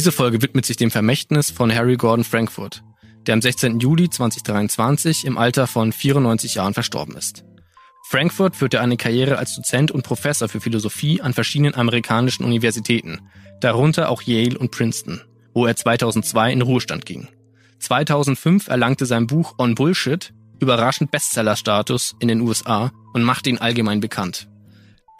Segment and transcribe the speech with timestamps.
[0.00, 2.82] Diese Folge widmet sich dem Vermächtnis von Harry Gordon Frankfurt,
[3.26, 3.80] der am 16.
[3.80, 7.44] Juli 2023 im Alter von 94 Jahren verstorben ist.
[8.08, 13.20] Frankfurt führte eine Karriere als Dozent und Professor für Philosophie an verschiedenen amerikanischen Universitäten,
[13.60, 15.20] darunter auch Yale und Princeton,
[15.52, 17.28] wo er 2002 in Ruhestand ging.
[17.80, 24.00] 2005 erlangte sein Buch On Bullshit überraschend Bestsellerstatus in den USA und machte ihn allgemein
[24.00, 24.48] bekannt.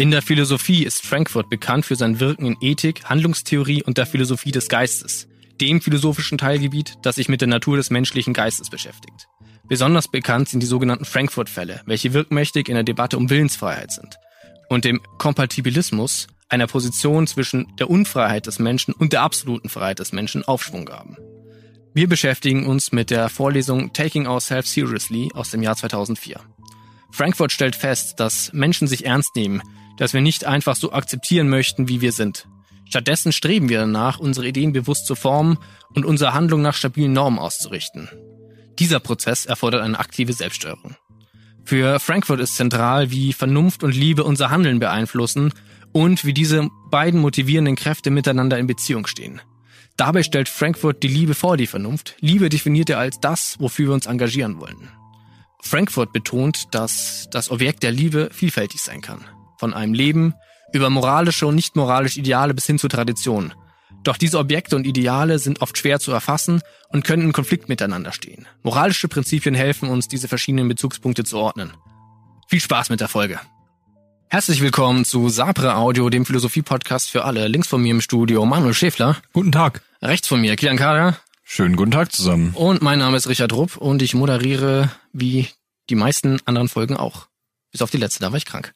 [0.01, 4.51] In der Philosophie ist Frankfurt bekannt für sein Wirken in Ethik, Handlungstheorie und der Philosophie
[4.51, 5.29] des Geistes,
[5.61, 9.29] dem philosophischen Teilgebiet, das sich mit der Natur des menschlichen Geistes beschäftigt.
[9.69, 14.17] Besonders bekannt sind die sogenannten Frankfurt-Fälle, welche wirkmächtig in der Debatte um Willensfreiheit sind
[14.71, 20.13] und dem Kompatibilismus, einer Position zwischen der Unfreiheit des Menschen und der absoluten Freiheit des
[20.13, 21.19] Menschen Aufschwung gaben.
[21.93, 26.41] Wir beschäftigen uns mit der Vorlesung Taking Ourselves Seriously aus dem Jahr 2004.
[27.11, 29.61] Frankfurt stellt fest, dass Menschen sich ernst nehmen,
[30.01, 32.49] dass wir nicht einfach so akzeptieren möchten, wie wir sind.
[32.87, 35.59] Stattdessen streben wir danach, unsere Ideen bewusst zu formen
[35.95, 38.09] und unsere Handlung nach stabilen Normen auszurichten.
[38.79, 40.97] Dieser Prozess erfordert eine aktive Selbststeuerung.
[41.65, 45.53] Für Frankfurt ist zentral, wie Vernunft und Liebe unser Handeln beeinflussen
[45.93, 49.43] und wie diese beiden motivierenden Kräfte miteinander in Beziehung stehen.
[49.99, 52.17] Dabei stellt Frankfurt die Liebe vor die Vernunft.
[52.21, 54.89] Liebe definiert er als das, wofür wir uns engagieren wollen.
[55.61, 59.27] Frankfurt betont, dass das Objekt der Liebe vielfältig sein kann.
[59.61, 60.33] Von einem Leben
[60.73, 63.53] über moralische und nicht moralische Ideale bis hin zur Tradition.
[64.05, 68.13] Doch diese Objekte und Ideale sind oft schwer zu erfassen und können in Konflikt miteinander
[68.13, 68.49] stehen.
[68.63, 71.75] Moralische Prinzipien helfen uns, diese verschiedenen Bezugspunkte zu ordnen.
[72.49, 73.39] Viel Spaß mit der Folge.
[74.31, 77.47] Herzlich willkommen zu Sapre Audio, dem Philosophie-Podcast für alle.
[77.47, 79.19] Links von mir im Studio Manuel Schäfler.
[79.35, 79.83] Guten Tag.
[80.01, 81.19] Rechts von mir Kilian Kader.
[81.45, 82.55] Schönen guten Tag zusammen.
[82.55, 85.49] Und mein Name ist Richard Rupp und ich moderiere wie
[85.91, 87.27] die meisten anderen Folgen auch.
[87.73, 88.73] Bis auf die letzte, da war ich krank.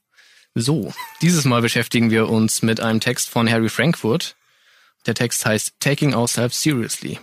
[0.54, 4.36] So, dieses Mal beschäftigen wir uns mit einem Text von Harry Frankfurt,
[5.04, 7.18] der Text heißt Taking Ourselves Seriously.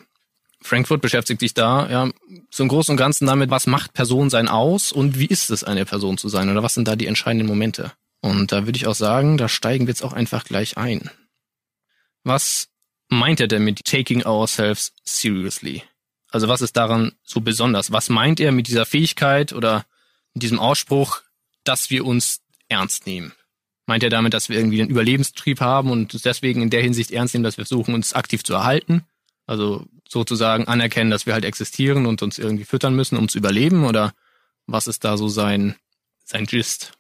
[0.62, 2.10] Frankfurt beschäftigt sich da ja
[2.58, 5.86] im Großen und Ganzen damit, was macht Person sein aus und wie ist es, eine
[5.86, 7.94] Person zu sein oder was sind da die entscheidenden Momente.
[8.20, 11.10] Und da würde ich auch sagen, da steigen wir jetzt auch einfach gleich ein.
[12.24, 12.68] Was
[13.08, 15.84] meint er denn mit Taking Ourselves Seriously?
[16.30, 17.94] Also was ist daran so besonders?
[17.94, 19.86] Was meint er mit dieser Fähigkeit oder
[20.34, 21.22] mit diesem Ausspruch,
[21.64, 22.42] dass wir uns
[22.72, 23.34] ernst nehmen?
[23.86, 27.34] Meint er damit, dass wir irgendwie einen Überlebenstrieb haben und deswegen in der Hinsicht ernst
[27.34, 29.04] nehmen, dass wir versuchen, uns aktiv zu erhalten?
[29.46, 33.86] Also sozusagen anerkennen, dass wir halt existieren und uns irgendwie füttern müssen, um zu überleben?
[33.86, 34.14] Oder
[34.66, 35.76] was ist da so sein,
[36.24, 36.94] sein Gist?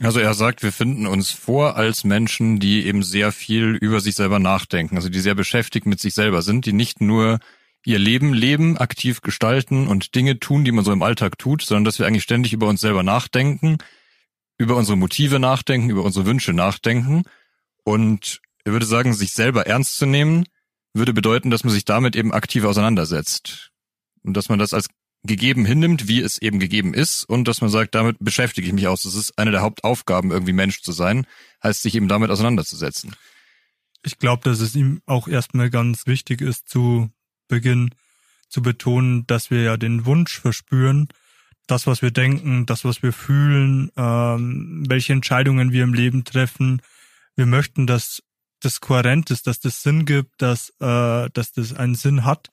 [0.00, 4.14] Also er sagt, wir finden uns vor als Menschen, die eben sehr viel über sich
[4.14, 7.38] selber nachdenken, also die sehr beschäftigt mit sich selber sind, die nicht nur
[7.82, 11.84] ihr Leben leben, aktiv gestalten und Dinge tun, die man so im Alltag tut, sondern
[11.84, 13.78] dass wir eigentlich ständig über uns selber nachdenken,
[14.58, 17.24] über unsere Motive nachdenken, über unsere Wünsche nachdenken.
[17.84, 20.46] Und er würde sagen, sich selber ernst zu nehmen,
[20.94, 23.70] würde bedeuten, dass man sich damit eben aktiv auseinandersetzt.
[24.22, 24.88] Und dass man das als
[25.22, 28.86] gegeben hinnimmt, wie es eben gegeben ist, und dass man sagt, damit beschäftige ich mich
[28.86, 29.02] aus.
[29.02, 31.26] Das ist eine der Hauptaufgaben, irgendwie Mensch zu sein,
[31.62, 33.14] heißt sich eben damit auseinanderzusetzen.
[34.04, 37.10] Ich glaube, dass es ihm auch erstmal ganz wichtig ist, zu
[37.48, 37.90] Beginn
[38.48, 41.08] zu betonen, dass wir ja den Wunsch verspüren,
[41.66, 46.80] das, was wir denken, das, was wir fühlen, ähm, welche Entscheidungen wir im Leben treffen.
[47.34, 48.22] Wir möchten, dass
[48.60, 52.50] das kohärent ist, dass das Sinn gibt, dass, äh, dass das einen Sinn hat.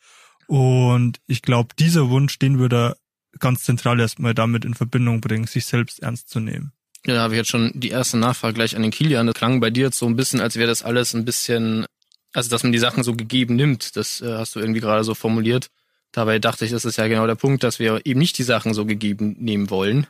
[0.48, 2.98] Und ich glaube, dieser Wunsch, den würde
[3.40, 6.74] ganz zentral erstmal damit in Verbindung bringen, sich selbst ernst zu nehmen.
[7.06, 9.28] Ja, da habe ich jetzt schon die erste Nachfrage gleich an den Kilian.
[9.28, 11.86] Das klang bei dir jetzt so ein bisschen, als wäre das alles ein bisschen,
[12.34, 13.96] also dass man die Sachen so gegeben nimmt.
[13.98, 15.68] Das äh, hast du irgendwie gerade so formuliert.
[16.14, 18.74] Dabei dachte ich, das ist ja genau der Punkt, dass wir eben nicht die Sachen
[18.74, 20.08] so gegeben nehmen wollen.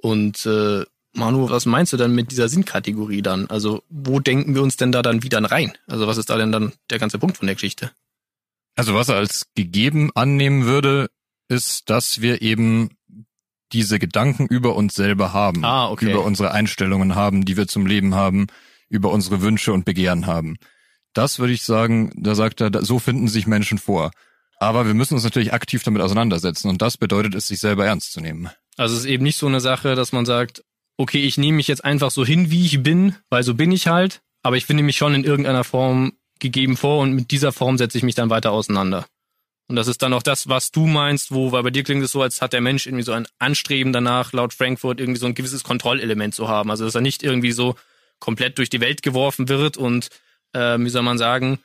[0.00, 3.50] Und äh, Manu, was meinst du dann mit dieser Sinnkategorie dann?
[3.50, 5.76] Also wo denken wir uns denn da dann wieder rein?
[5.88, 7.90] Also was ist da denn dann der ganze Punkt von der Geschichte?
[8.76, 11.08] Also was er als gegeben annehmen würde,
[11.48, 12.90] ist, dass wir eben
[13.72, 16.10] diese Gedanken über uns selber haben, ah, okay.
[16.10, 18.46] über unsere Einstellungen haben, die wir zum Leben haben,
[18.88, 20.56] über unsere Wünsche und Begehren haben.
[21.14, 24.12] Das würde ich sagen, da sagt er, so finden sich Menschen vor.
[24.58, 28.12] Aber wir müssen uns natürlich aktiv damit auseinandersetzen und das bedeutet es, sich selber ernst
[28.12, 28.50] zu nehmen.
[28.76, 30.64] Also es ist eben nicht so eine Sache, dass man sagt,
[30.96, 33.86] okay, ich nehme mich jetzt einfach so hin, wie ich bin, weil so bin ich
[33.86, 37.78] halt, aber ich finde mich schon in irgendeiner Form gegeben vor und mit dieser Form
[37.78, 39.06] setze ich mich dann weiter auseinander.
[39.68, 42.12] Und das ist dann auch das, was du meinst, wo, weil bei dir klingt es
[42.12, 45.34] so, als hat der Mensch irgendwie so ein Anstreben danach, laut Frankfurt irgendwie so ein
[45.34, 46.70] gewisses Kontrollelement zu haben.
[46.70, 47.74] Also dass er nicht irgendwie so
[48.20, 50.08] komplett durch die Welt geworfen wird und,
[50.52, 51.58] äh, wie soll man sagen,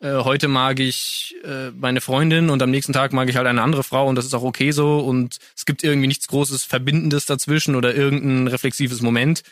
[0.00, 3.62] äh, heute mag ich äh, meine Freundin und am nächsten Tag mag ich halt eine
[3.62, 7.26] andere Frau und das ist auch okay so und es gibt irgendwie nichts Großes Verbindendes
[7.26, 9.42] dazwischen oder irgendein reflexives Moment,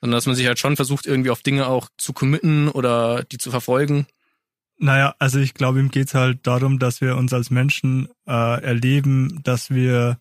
[0.00, 3.38] sondern dass man sich halt schon versucht, irgendwie auf Dinge auch zu committen oder die
[3.38, 4.06] zu verfolgen.
[4.78, 9.40] Naja, also ich glaube, ihm geht's halt darum, dass wir uns als Menschen äh, erleben,
[9.44, 10.18] dass wir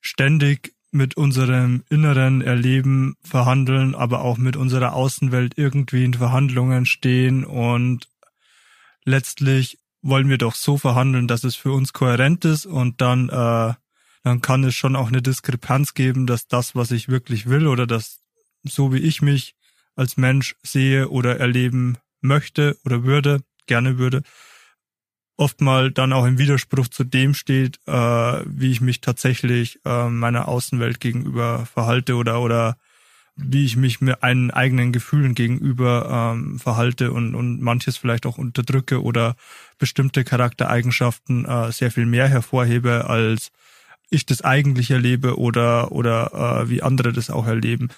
[0.00, 7.44] ständig mit unserem inneren Erleben verhandeln, aber auch mit unserer Außenwelt irgendwie in Verhandlungen stehen
[7.44, 8.08] und
[9.08, 13.74] letztlich wollen wir doch so verhandeln, dass es für uns kohärent ist und dann, äh,
[14.22, 17.86] dann kann es schon auch eine Diskrepanz geben, dass das, was ich wirklich will oder
[17.86, 18.20] das,
[18.62, 19.56] so wie ich mich
[19.96, 24.22] als Mensch sehe oder erleben möchte oder würde, gerne würde,
[25.36, 30.08] oft mal dann auch im Widerspruch zu dem steht, äh, wie ich mich tatsächlich äh,
[30.08, 32.76] meiner Außenwelt gegenüber verhalte oder oder
[33.38, 38.36] wie ich mich mit einen eigenen Gefühlen gegenüber ähm, verhalte und, und manches vielleicht auch
[38.36, 39.36] unterdrücke oder
[39.78, 43.52] bestimmte Charaktereigenschaften äh, sehr viel mehr hervorhebe, als
[44.10, 47.88] ich das eigentlich erlebe oder, oder äh, wie andere das auch erleben.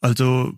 [0.00, 0.54] Also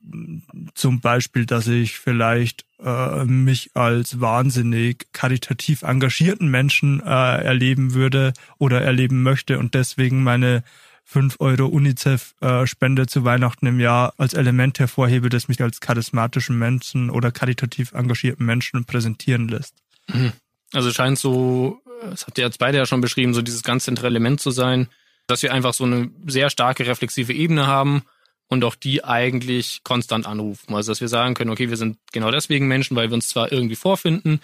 [0.75, 8.35] zum Beispiel, dass ich vielleicht äh, mich als wahnsinnig karitativ engagierten Menschen äh, erleben würde
[8.59, 10.63] oder erleben möchte und deswegen meine
[11.05, 17.11] 5 Euro UNICEF-Spende zu Weihnachten im Jahr als Element hervorhebe, das mich als charismatischen Menschen
[17.11, 19.75] oder karitativ engagierten Menschen präsentieren lässt.
[20.09, 20.33] Mhm.
[20.73, 24.11] Also scheint so, das habt ihr jetzt beide ja schon beschrieben, so dieses ganz zentrale
[24.11, 24.89] Element zu sein,
[25.27, 28.03] dass wir einfach so eine sehr starke reflexive Ebene haben
[28.49, 30.75] und auch die eigentlich konstant anrufen.
[30.75, 33.53] Also dass wir sagen können, okay, wir sind genau deswegen Menschen, weil wir uns zwar
[33.53, 34.41] irgendwie vorfinden,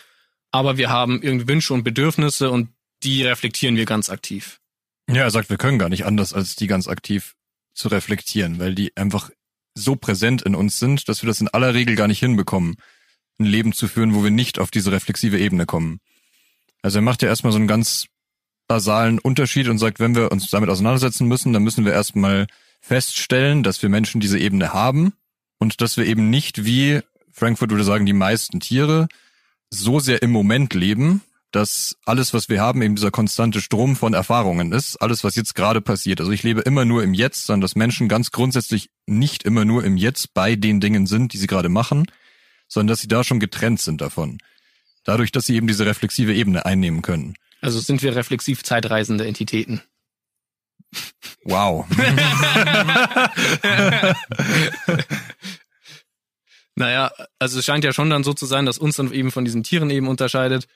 [0.51, 2.69] aber wir haben irgendwie Wünsche und Bedürfnisse und
[3.03, 4.61] die reflektieren wir ganz aktiv.
[5.09, 7.35] Ja, er sagt, wir können gar nicht anders, als die ganz aktiv
[7.75, 9.31] zu reflektieren, weil die einfach
[9.75, 12.77] so präsent in uns sind, dass wir das in aller Regel gar nicht hinbekommen,
[13.39, 16.01] ein Leben zu führen, wo wir nicht auf diese reflexive Ebene kommen.
[16.83, 18.07] Also er macht ja erstmal so einen ganz
[18.67, 22.47] basalen Unterschied und sagt, wenn wir uns damit auseinandersetzen müssen, dann müssen wir erstmal
[22.81, 25.13] feststellen, dass wir Menschen diese Ebene haben
[25.59, 27.01] und dass wir eben nicht wie
[27.31, 29.09] Frankfurt würde sagen, die meisten Tiere
[29.71, 31.23] so sehr im Moment leben,
[31.57, 35.55] dass alles, was wir haben, eben dieser konstante Strom von Erfahrungen ist, alles, was jetzt
[35.55, 36.21] gerade passiert.
[36.21, 39.83] Also ich lebe immer nur im Jetzt, sondern dass Menschen ganz grundsätzlich nicht immer nur
[39.83, 42.05] im Jetzt bei den Dingen sind, die sie gerade machen,
[42.69, 44.37] sondern dass sie da schon getrennt sind davon.
[45.05, 47.37] Dadurch, dass sie eben diese reflexive Ebene einnehmen können.
[47.63, 49.81] Also sind wir reflexiv zeitreisende Entitäten.
[51.45, 51.87] Wow.
[56.75, 59.47] naja, also es scheint ja schon dann so zu sein, dass uns dann eben von
[59.47, 60.69] diesen Tieren eben unterscheidet,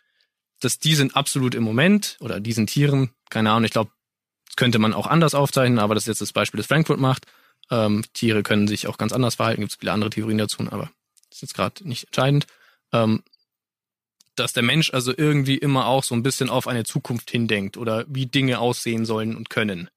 [0.61, 3.91] dass die sind absolut im Moment oder diesen Tieren, keine Ahnung, ich glaube,
[4.57, 7.27] könnte man auch anders aufzeichnen, aber das ist jetzt das Beispiel, das Frankfurt macht.
[7.71, 10.91] Ähm, Tiere können sich auch ganz anders verhalten, gibt es viele andere Theorien dazu, aber
[11.31, 12.47] ist jetzt gerade nicht entscheidend.
[12.93, 13.23] Ähm,
[14.37, 18.05] dass der Mensch also irgendwie immer auch so ein bisschen auf eine Zukunft hindenkt oder
[18.09, 19.91] wie Dinge aussehen sollen und können.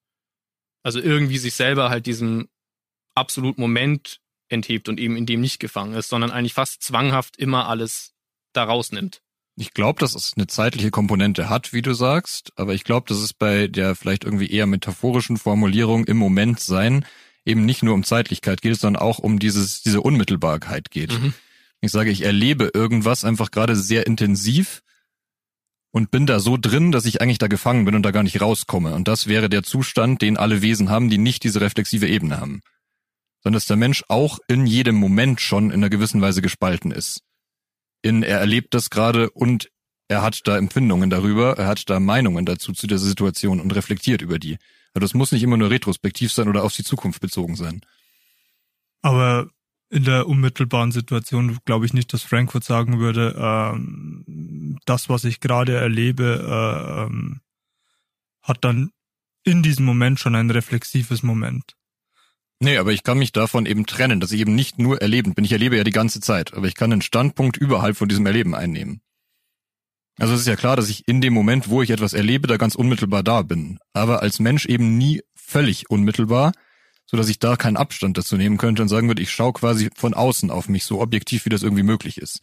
[0.84, 2.50] Also irgendwie sich selber halt diesem
[3.16, 4.20] absoluten Moment
[4.50, 8.14] enthebt und eben in dem nicht gefangen ist, sondern eigentlich fast zwanghaft immer alles
[8.52, 9.22] da rausnimmt.
[9.56, 13.20] Ich glaube, dass es eine zeitliche Komponente hat, wie du sagst, aber ich glaube, dass
[13.20, 17.06] es bei der vielleicht irgendwie eher metaphorischen Formulierung im Moment sein
[17.46, 21.12] eben nicht nur um Zeitlichkeit geht, sondern auch um dieses, diese Unmittelbarkeit geht.
[21.12, 21.34] Mhm.
[21.82, 24.82] Ich sage, ich erlebe irgendwas einfach gerade sehr intensiv
[25.92, 28.42] und bin da so drin, dass ich eigentlich da gefangen bin und da gar nicht
[28.42, 28.96] rauskomme.
[28.96, 32.62] Und das wäre der Zustand, den alle Wesen haben, die nicht diese reflexive Ebene haben.
[33.44, 37.22] Sondern dass der Mensch auch in jedem Moment schon in einer gewissen Weise gespalten ist
[38.04, 39.72] in, er erlebt das gerade und
[40.08, 44.22] er hat da Empfindungen darüber, er hat da Meinungen dazu zu der Situation und reflektiert
[44.22, 44.58] über die.
[44.94, 47.82] Also das muss nicht immer nur retrospektiv sein oder auf die Zukunft bezogen sein.
[49.02, 49.50] Aber
[49.90, 55.40] in der unmittelbaren Situation glaube ich nicht, dass Frankfurt sagen würde, ähm, das, was ich
[55.40, 57.42] gerade erlebe, äh, ähm,
[58.42, 58.92] hat dann
[59.44, 61.76] in diesem Moment schon ein reflexives Moment.
[62.64, 65.44] Nee, aber ich kann mich davon eben trennen, dass ich eben nicht nur erlebend bin.
[65.44, 68.56] Ich erlebe ja die ganze Zeit, aber ich kann einen Standpunkt überhalb von diesem Erleben
[68.56, 69.02] einnehmen.
[70.18, 72.56] Also es ist ja klar, dass ich in dem Moment, wo ich etwas erlebe, da
[72.56, 73.80] ganz unmittelbar da bin.
[73.92, 76.54] Aber als Mensch eben nie völlig unmittelbar,
[77.06, 79.90] so dass ich da keinen Abstand dazu nehmen könnte und sagen würde, ich schaue quasi
[79.94, 82.40] von außen auf mich, so objektiv wie das irgendwie möglich ist.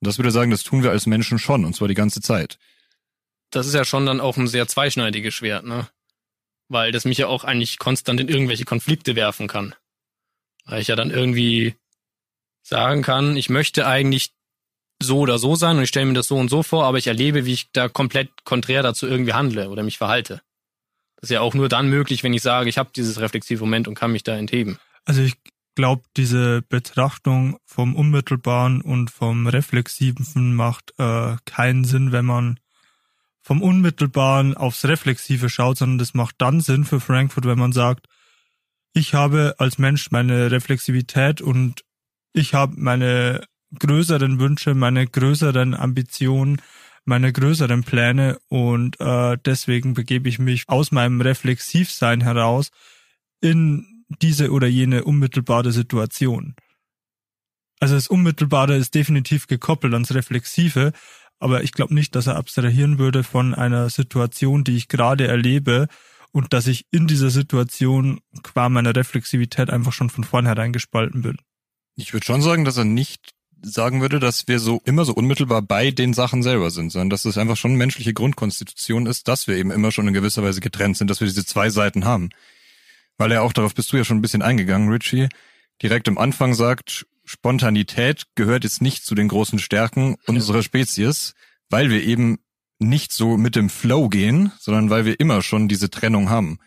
[0.00, 2.58] Und das würde sagen, das tun wir als Menschen schon, und zwar die ganze Zeit.
[3.50, 5.86] Das ist ja schon dann auch ein sehr zweischneidiges Schwert, ne?
[6.68, 9.74] Weil das mich ja auch eigentlich konstant in irgendwelche Konflikte werfen kann.
[10.64, 11.74] Weil ich ja dann irgendwie
[12.62, 14.32] sagen kann, ich möchte eigentlich
[15.02, 17.06] so oder so sein und ich stelle mir das so und so vor, aber ich
[17.06, 20.40] erlebe, wie ich da komplett konträr dazu irgendwie handle oder mich verhalte.
[21.16, 23.88] Das ist ja auch nur dann möglich, wenn ich sage, ich habe dieses reflexive Moment
[23.88, 24.78] und kann mich da entheben.
[25.04, 25.34] Also ich
[25.74, 32.60] glaube, diese Betrachtung vom Unmittelbaren und vom Reflexiven macht äh, keinen Sinn, wenn man
[33.44, 38.06] vom Unmittelbaren aufs Reflexive schaut, sondern das macht dann Sinn für Frankfurt, wenn man sagt,
[38.94, 41.84] ich habe als Mensch meine Reflexivität und
[42.32, 43.44] ich habe meine
[43.78, 46.62] größeren Wünsche, meine größeren Ambitionen,
[47.04, 52.70] meine größeren Pläne und äh, deswegen begebe ich mich aus meinem Reflexivsein heraus
[53.42, 56.54] in diese oder jene unmittelbare Situation.
[57.78, 60.92] Also das Unmittelbare ist definitiv gekoppelt ans Reflexive,
[61.44, 65.88] aber ich glaube nicht, dass er abstrahieren würde von einer Situation, die ich gerade erlebe
[66.32, 71.36] und dass ich in dieser Situation qua meiner Reflexivität einfach schon von vornherein gespalten bin.
[71.96, 75.60] Ich würde schon sagen, dass er nicht sagen würde, dass wir so immer so unmittelbar
[75.60, 79.56] bei den Sachen selber sind, sondern dass es einfach schon menschliche Grundkonstitution ist, dass wir
[79.56, 82.30] eben immer schon in gewisser Weise getrennt sind, dass wir diese zwei Seiten haben.
[83.18, 85.28] Weil er auch darauf bist du ja schon ein bisschen eingegangen, Richie,
[85.82, 91.34] direkt am Anfang sagt, Spontanität gehört jetzt nicht zu den großen Stärken unserer Spezies,
[91.70, 92.38] weil wir eben
[92.78, 96.58] nicht so mit dem Flow gehen, sondern weil wir immer schon diese Trennung haben.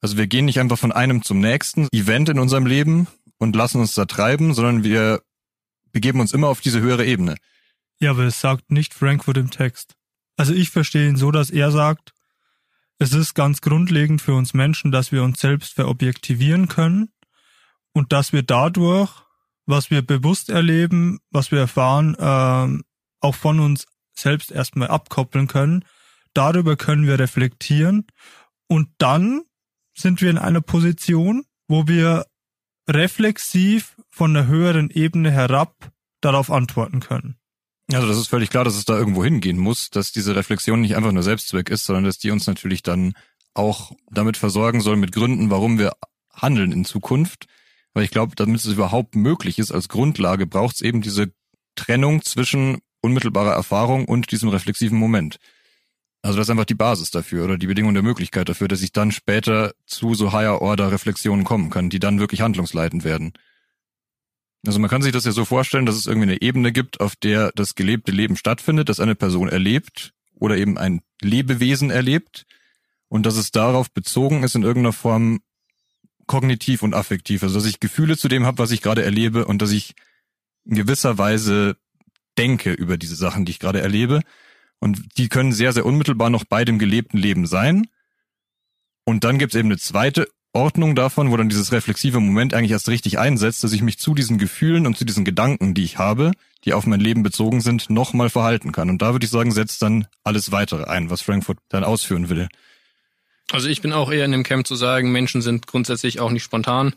[0.00, 3.08] Also wir gehen nicht einfach von einem zum nächsten Event in unserem Leben
[3.38, 5.22] und lassen uns da treiben, sondern wir
[5.92, 7.36] begeben uns immer auf diese höhere Ebene.
[8.00, 9.94] Ja, aber es sagt nicht Frankfurt im Text.
[10.36, 12.12] Also ich verstehe ihn so, dass er sagt,
[12.98, 17.10] es ist ganz grundlegend für uns Menschen, dass wir uns selbst verobjektivieren können
[17.92, 19.10] und dass wir dadurch,
[19.68, 22.82] was wir bewusst erleben, was wir erfahren, äh,
[23.20, 25.84] auch von uns selbst erstmal abkoppeln können.
[26.32, 28.06] Darüber können wir reflektieren
[28.66, 29.42] und dann
[29.94, 32.26] sind wir in einer Position, wo wir
[32.88, 37.36] reflexiv von der höheren Ebene herab darauf antworten können.
[37.92, 40.96] Also das ist völlig klar, dass es da irgendwo hingehen muss, dass diese Reflexion nicht
[40.96, 43.14] einfach nur Selbstzweck ist, sondern dass die uns natürlich dann
[43.54, 45.92] auch damit versorgen soll mit Gründen, warum wir
[46.32, 47.46] handeln in Zukunft.
[47.98, 51.32] Weil ich glaube, damit es überhaupt möglich ist, als Grundlage braucht es eben diese
[51.74, 55.38] Trennung zwischen unmittelbarer Erfahrung und diesem reflexiven Moment.
[56.22, 58.92] Also das ist einfach die Basis dafür oder die Bedingung der Möglichkeit dafür, dass ich
[58.92, 63.32] dann später zu so higher order Reflexionen kommen kann, die dann wirklich handlungsleitend werden.
[64.64, 67.16] Also man kann sich das ja so vorstellen, dass es irgendwie eine Ebene gibt, auf
[67.16, 72.46] der das gelebte Leben stattfindet, dass eine Person erlebt oder eben ein Lebewesen erlebt
[73.08, 75.40] und dass es darauf bezogen ist in irgendeiner Form
[76.28, 79.60] kognitiv und affektiv, also dass ich Gefühle zu dem habe, was ich gerade erlebe und
[79.60, 79.94] dass ich
[80.64, 81.76] in gewisser Weise
[82.36, 84.20] denke über diese Sachen, die ich gerade erlebe.
[84.78, 87.88] Und die können sehr, sehr unmittelbar noch bei dem gelebten Leben sein.
[89.04, 92.70] Und dann gibt es eben eine zweite Ordnung davon, wo dann dieses reflexive Moment eigentlich
[92.70, 95.98] erst richtig einsetzt, dass ich mich zu diesen Gefühlen und zu diesen Gedanken, die ich
[95.98, 96.32] habe,
[96.64, 98.88] die auf mein Leben bezogen sind, nochmal verhalten kann.
[98.90, 102.48] Und da würde ich sagen, setzt dann alles weitere ein, was Frankfurt dann ausführen will.
[103.50, 106.42] Also ich bin auch eher in dem Camp zu sagen, Menschen sind grundsätzlich auch nicht
[106.42, 106.94] spontan.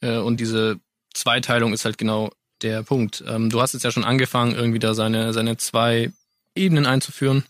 [0.00, 0.78] Äh, und diese
[1.12, 2.30] Zweiteilung ist halt genau
[2.62, 3.24] der Punkt.
[3.26, 6.12] Ähm, du hast jetzt ja schon angefangen, irgendwie da seine, seine zwei
[6.54, 7.44] Ebenen einzuführen.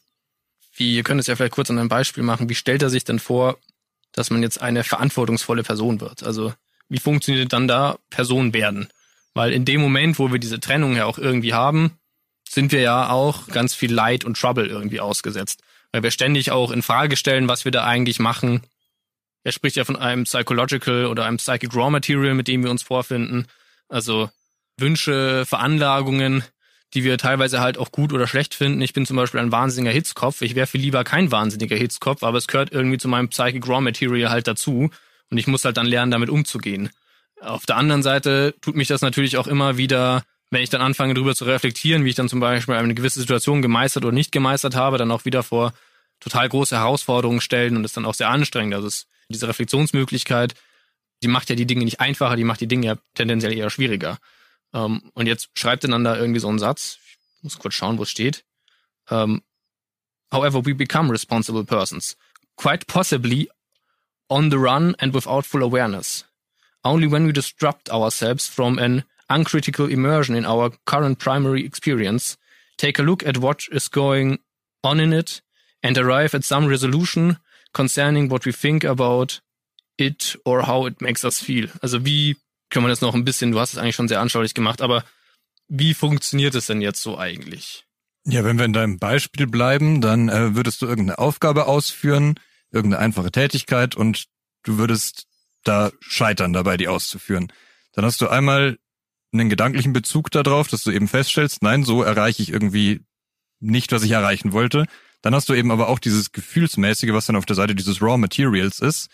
[0.75, 2.49] Wie, ihr könnt es ja vielleicht kurz an einem Beispiel machen.
[2.49, 3.59] Wie stellt er sich denn vor,
[4.13, 6.23] dass man jetzt eine verantwortungsvolle Person wird?
[6.23, 6.53] Also,
[6.89, 8.89] wie funktioniert dann da Person werden?
[9.35, 11.99] Weil in dem Moment, wo wir diese Trennung ja auch irgendwie haben,
[12.49, 15.63] sind wir ja auch ganz viel Leid und Trouble irgendwie ausgesetzt.
[15.93, 18.63] Weil wir ständig auch in Frage stellen, was wir da eigentlich machen.
[19.45, 22.83] Er spricht ja von einem Psychological oder einem Psychic Raw Material, mit dem wir uns
[22.83, 23.47] vorfinden.
[23.89, 24.31] Also
[24.77, 26.45] Wünsche, Veranlagungen,
[26.95, 28.81] die wir teilweise halt auch gut oder schlecht finden.
[28.81, 30.43] Ich bin zum Beispiel ein wahnsinniger Hitzkopf.
[30.43, 33.81] Ich wäre viel lieber kein wahnsinniger Hitzkopf, aber es gehört irgendwie zu meinem Psychic Raw
[33.81, 34.91] Material halt dazu.
[35.31, 36.91] Und ich muss halt dann lernen, damit umzugehen.
[37.41, 41.15] Auf der anderen Seite tut mich das natürlich auch immer wieder, wenn ich dann anfange,
[41.15, 44.75] darüber zu reflektieren, wie ich dann zum Beispiel eine gewisse Situation gemeistert oder nicht gemeistert
[44.75, 45.73] habe, dann auch wieder vor
[46.21, 48.75] total große Herausforderungen stellen und ist dann auch sehr anstrengend.
[48.75, 50.55] Also es, diese Reflexionsmöglichkeit,
[51.23, 54.19] die macht ja die Dinge nicht einfacher, die macht die Dinge ja tendenziell eher schwieriger.
[54.71, 56.99] Um, ähm, und jetzt schreibt dann da irgendwie so einen Satz.
[57.39, 58.45] Ich muss kurz schauen, wo es steht.
[59.09, 59.43] Um, ähm,
[60.31, 62.17] however, we become responsible persons.
[62.57, 63.49] Quite possibly
[64.29, 66.27] on the run and without full awareness.
[66.85, 72.37] Only when we disrupt ourselves from an uncritical immersion in our current primary experience,
[72.77, 74.39] take a look at what is going
[74.83, 75.43] on in it,
[75.83, 77.39] and arrive at some resolution
[77.73, 79.41] concerning what we think about
[79.99, 81.69] it or how it makes us feel.
[81.83, 82.37] Also wie
[82.71, 85.05] können wir das noch ein bisschen, du hast es eigentlich schon sehr anschaulich gemacht, aber
[85.69, 87.85] wie funktioniert es denn jetzt so eigentlich?
[88.25, 92.39] Ja, wenn wir in deinem Beispiel bleiben, dann äh, würdest du irgendeine Aufgabe ausführen,
[92.71, 94.27] irgendeine einfache Tätigkeit und
[94.65, 95.27] du würdest
[95.65, 97.53] da scheitern dabei, die auszuführen.
[97.93, 98.79] Dann hast du einmal
[99.33, 103.03] einen gedanklichen Bezug darauf, dass du eben feststellst, nein, so erreiche ich irgendwie
[103.61, 104.87] nicht, was ich erreichen wollte.
[105.23, 108.17] Dann hast du eben aber auch dieses Gefühlsmäßige, was dann auf der Seite dieses Raw
[108.17, 109.09] Materials ist,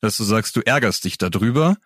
[0.00, 1.76] dass du sagst, du ärgerst dich darüber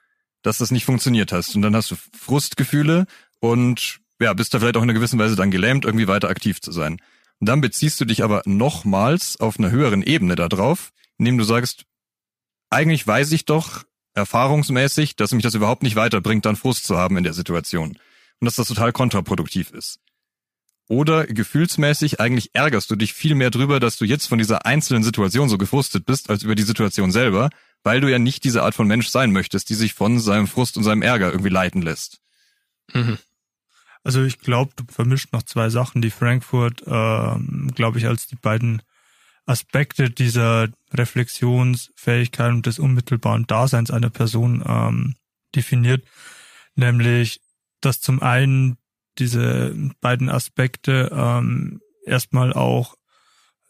[0.43, 1.55] dass das nicht funktioniert hast.
[1.57, 3.07] Und dann hast du Frustgefühle
[3.41, 6.61] und ja, bist da vielleicht auch in einer gewissen Weise dann gelähmt, irgendwie weiter aktiv
[6.61, 6.99] zu sein.
[7.41, 11.85] Und dann beziehst du dich aber nochmals auf einer höheren Ebene darauf, indem du sagst,
[12.71, 13.85] eigentlich weiß ich doch
[14.15, 17.99] erfahrungsmäßig, dass mich das überhaupt nicht weiterbringt, dann Frust zu haben in der Situation.
[18.41, 20.01] und dass das total kontraproduktiv ist.
[20.89, 25.05] Oder gefühlsmäßig eigentlich ärgerst du dich viel mehr drüber, dass du jetzt von dieser einzelnen
[25.05, 27.51] Situation so gefrustet bist, als über die Situation selber,
[27.85, 30.77] weil du ja nicht diese Art von Mensch sein möchtest, die sich von seinem Frust
[30.77, 32.21] und seinem Ärger irgendwie leiten lässt.
[32.93, 33.19] Mhm.
[34.05, 38.37] Also ich glaube, du vermischt noch zwei Sachen, die Frankfurt, ähm, glaube ich, als die
[38.37, 38.83] beiden
[39.47, 45.17] Aspekte dieser Reflexionsfähigkeit und des unmittelbaren Daseins einer Person ähm,
[45.55, 46.05] definiert,
[46.75, 47.41] nämlich
[47.81, 48.79] dass zum einen
[49.19, 52.95] diese beiden Aspekte ähm, erstmal auch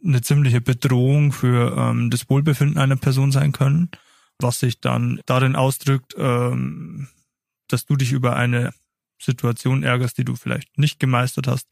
[0.04, 3.90] eine ziemliche Bedrohung für ähm, das Wohlbefinden einer Person sein können,
[4.38, 7.08] was sich dann darin ausdrückt, ähm,
[7.68, 8.72] dass du dich über eine
[9.20, 11.68] Situation ärgerst, die du vielleicht nicht gemeistert hast,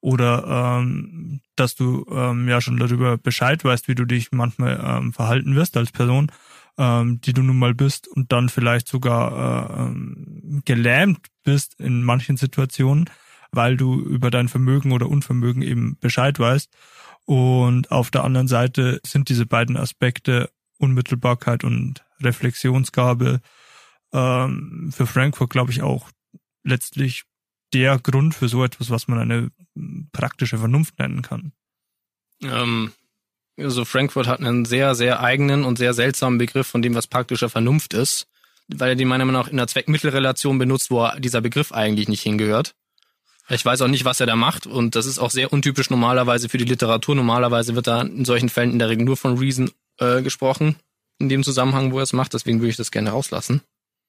[0.00, 5.12] oder ähm, dass du ähm, ja schon darüber Bescheid weißt, wie du dich manchmal ähm,
[5.12, 6.32] verhalten wirst als Person,
[6.78, 12.02] ähm, die du nun mal bist und dann vielleicht sogar äh, ähm, gelähmt bist in
[12.02, 13.10] manchen Situationen,
[13.52, 16.70] weil du über dein Vermögen oder Unvermögen eben Bescheid weißt.
[17.26, 23.40] Und auf der anderen Seite sind diese beiden Aspekte Unmittelbarkeit und Reflexionsgabe
[24.12, 26.10] ähm, für Frankfurt, glaube ich, auch
[26.64, 27.24] letztlich
[27.72, 29.50] der Grund für so etwas, was man eine
[30.12, 31.52] praktische Vernunft nennen kann.
[32.42, 32.92] Ähm,
[33.58, 37.48] also Frankfurt hat einen sehr, sehr eigenen und sehr seltsamen Begriff von dem, was praktische
[37.48, 38.26] Vernunft ist,
[38.68, 42.22] weil er den meiner Meinung nach in der Zweckmittelrelation benutzt, wo dieser Begriff eigentlich nicht
[42.22, 42.74] hingehört.
[43.48, 46.48] Ich weiß auch nicht, was er da macht und das ist auch sehr untypisch normalerweise
[46.48, 47.16] für die Literatur.
[47.16, 50.76] Normalerweise wird da in solchen Fällen in der Regel nur von Reason äh, gesprochen,
[51.18, 52.32] in dem Zusammenhang, wo er es macht.
[52.32, 53.60] Deswegen würde ich das gerne rauslassen.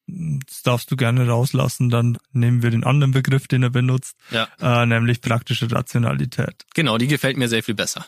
[0.06, 4.48] Das darfst du gerne rauslassen, dann nehmen wir den anderen Begriff, den er benutzt, ja.
[4.60, 6.64] äh, nämlich praktische Rationalität.
[6.74, 8.04] Genau, die gefällt mir sehr viel besser.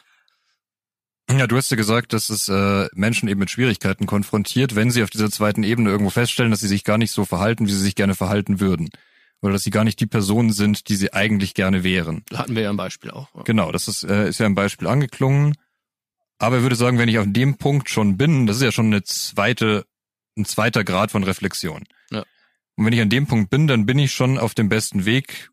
[1.30, 5.02] Ja, du hast ja gesagt, dass es äh, Menschen eben mit Schwierigkeiten konfrontiert, wenn sie
[5.02, 7.78] auf dieser zweiten Ebene irgendwo feststellen, dass sie sich gar nicht so verhalten, wie sie
[7.78, 8.90] sich gerne verhalten würden.
[9.40, 12.24] Oder dass sie gar nicht die Personen sind, die sie eigentlich gerne wären.
[12.28, 13.28] Da hatten wir ja ein Beispiel auch.
[13.34, 13.42] Ja.
[13.42, 15.54] Genau, das ist, äh, ist ja ein Beispiel angeklungen.
[16.38, 18.86] Aber ich würde sagen, wenn ich auf dem Punkt schon bin, das ist ja schon
[18.86, 19.86] eine zweite
[20.36, 21.84] ein zweiter Grad von Reflexion.
[22.10, 22.24] Ja.
[22.76, 25.50] Und wenn ich an dem Punkt bin, dann bin ich schon auf dem besten Weg,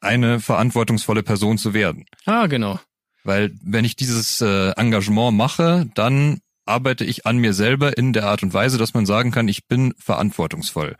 [0.00, 2.06] eine verantwortungsvolle Person zu werden.
[2.26, 2.80] Ah, genau.
[3.24, 8.26] Weil wenn ich dieses äh, Engagement mache, dann arbeite ich an mir selber in der
[8.26, 10.96] Art und Weise, dass man sagen kann, ich bin verantwortungsvoll.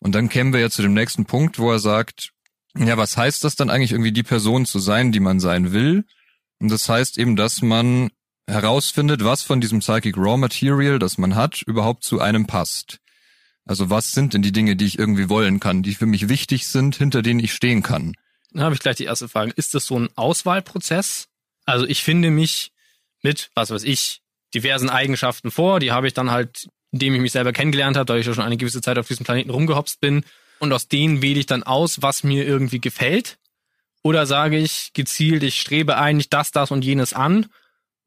[0.00, 2.30] Und dann kämen wir ja zu dem nächsten Punkt, wo er sagt,
[2.76, 6.04] ja, was heißt das dann eigentlich irgendwie die Person zu sein, die man sein will?
[6.58, 8.10] Und das heißt eben, dass man
[8.46, 12.98] herausfindet, was von diesem Psychic Raw Material, das man hat, überhaupt zu einem passt.
[13.64, 16.66] Also was sind denn die Dinge, die ich irgendwie wollen kann, die für mich wichtig
[16.66, 18.14] sind, hinter denen ich stehen kann?
[18.52, 19.52] Dann habe ich gleich die erste Frage.
[19.52, 21.28] Ist das so ein Auswahlprozess?
[21.66, 22.72] Also ich finde mich
[23.22, 24.22] mit, was weiß ich,
[24.54, 28.16] diversen Eigenschaften vor, die habe ich dann halt, indem ich mich selber kennengelernt habe, da
[28.16, 30.24] ich ja schon eine gewisse Zeit auf diesem Planeten rumgehopst bin,
[30.58, 33.38] und aus denen wähle ich dann aus, was mir irgendwie gefällt.
[34.02, 37.46] Oder sage ich gezielt, ich strebe eigentlich das, das und jenes an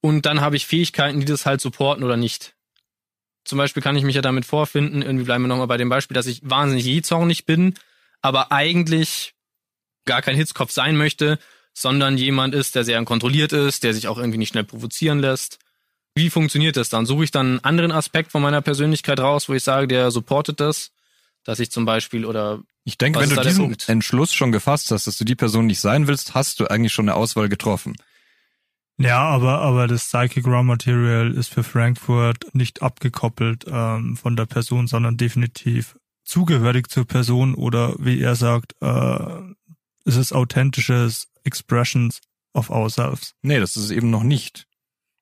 [0.04, 2.56] und dann habe ich Fähigkeiten, die das halt supporten oder nicht.
[3.46, 6.14] Zum Beispiel kann ich mich ja damit vorfinden, irgendwie bleiben wir nochmal bei dem Beispiel,
[6.14, 7.76] dass ich wahnsinnig jähzornig bin,
[8.22, 9.34] aber eigentlich
[10.04, 11.40] gar kein Hitzkopf sein möchte,
[11.74, 15.58] sondern jemand ist, der sehr kontrolliert ist, der sich auch irgendwie nicht schnell provozieren lässt.
[16.16, 17.06] Wie funktioniert das dann?
[17.06, 20.60] Suche ich dann einen anderen Aspekt von meiner Persönlichkeit raus, wo ich sage, der supportet
[20.60, 20.92] das,
[21.46, 25.18] dass ich zum Beispiel oder ich denke, wenn du diesen Entschluss schon gefasst hast, dass
[25.18, 27.96] du die Person nicht sein willst, hast du eigentlich schon eine Auswahl getroffen.
[28.98, 34.46] Ja, aber, aber das Psychic Raw Material ist für Frankfurt nicht abgekoppelt ähm, von der
[34.46, 39.42] Person, sondern definitiv zugehörig zur Person oder wie er sagt, äh,
[40.06, 42.22] es ist authentisches Expressions
[42.54, 43.34] of ourselves.
[43.42, 44.68] Nee, das ist es eben noch nicht.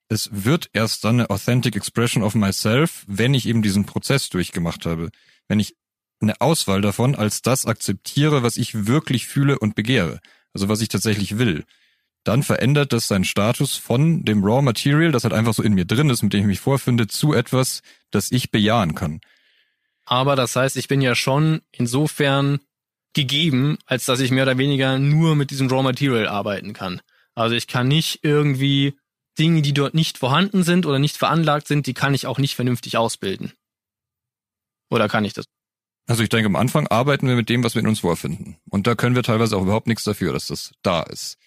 [0.09, 4.85] Es wird erst dann eine authentic expression of myself, wenn ich eben diesen Prozess durchgemacht
[4.85, 5.09] habe.
[5.47, 5.75] Wenn ich
[6.19, 10.19] eine Auswahl davon als das akzeptiere, was ich wirklich fühle und begehre.
[10.53, 11.63] Also was ich tatsächlich will
[12.23, 15.85] dann verändert das seinen Status von dem Raw Material, das halt einfach so in mir
[15.85, 17.81] drin ist, mit dem ich mich vorfinde, zu etwas,
[18.11, 19.21] das ich bejahen kann.
[20.05, 22.59] Aber das heißt, ich bin ja schon insofern
[23.13, 27.01] gegeben, als dass ich mehr oder weniger nur mit diesem Raw Material arbeiten kann.
[27.33, 28.97] Also ich kann nicht irgendwie
[29.39, 32.55] Dinge, die dort nicht vorhanden sind oder nicht veranlagt sind, die kann ich auch nicht
[32.55, 33.53] vernünftig ausbilden.
[34.89, 35.45] Oder kann ich das?
[36.07, 38.57] Also ich denke, am Anfang arbeiten wir mit dem, was wir in uns vorfinden.
[38.69, 41.37] Und da können wir teilweise auch überhaupt nichts dafür, dass das da ist.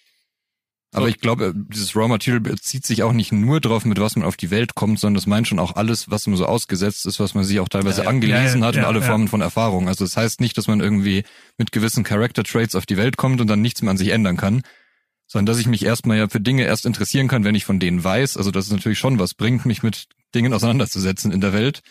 [0.95, 4.25] Aber ich glaube, dieses Raw Material bezieht sich auch nicht nur darauf, mit was man
[4.25, 7.19] auf die Welt kommt, sondern das meint schon auch alles, was man so ausgesetzt ist,
[7.19, 9.89] was man sich auch teilweise ja, angelesen ja, ja, hat und alle Formen von Erfahrung.
[9.89, 11.23] Also das heißt nicht, dass man irgendwie
[11.57, 14.37] mit gewissen Character Traits auf die Welt kommt und dann nichts mehr an sich ändern
[14.37, 14.61] kann,
[15.27, 18.01] sondern dass ich mich erstmal ja für Dinge erst interessieren kann, wenn ich von denen
[18.01, 18.37] weiß.
[18.37, 21.81] Also dass es natürlich schon was bringt, mich mit Dingen auseinanderzusetzen in der Welt,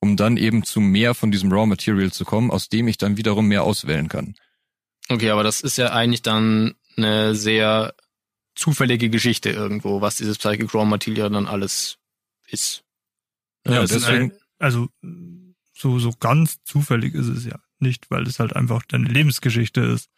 [0.00, 3.16] um dann eben zu mehr von diesem Raw Material zu kommen, aus dem ich dann
[3.16, 4.34] wiederum mehr auswählen kann.
[5.08, 7.94] Okay, aber das ist ja eigentlich dann eine sehr
[8.60, 11.96] zufällige Geschichte irgendwo, was dieses Psychic Raw Material dann alles
[12.48, 12.84] ist.
[13.66, 14.88] Ja, das ist deswegen- ein- also
[15.74, 20.10] so, so ganz zufällig ist es ja nicht, weil es halt einfach deine Lebensgeschichte ist.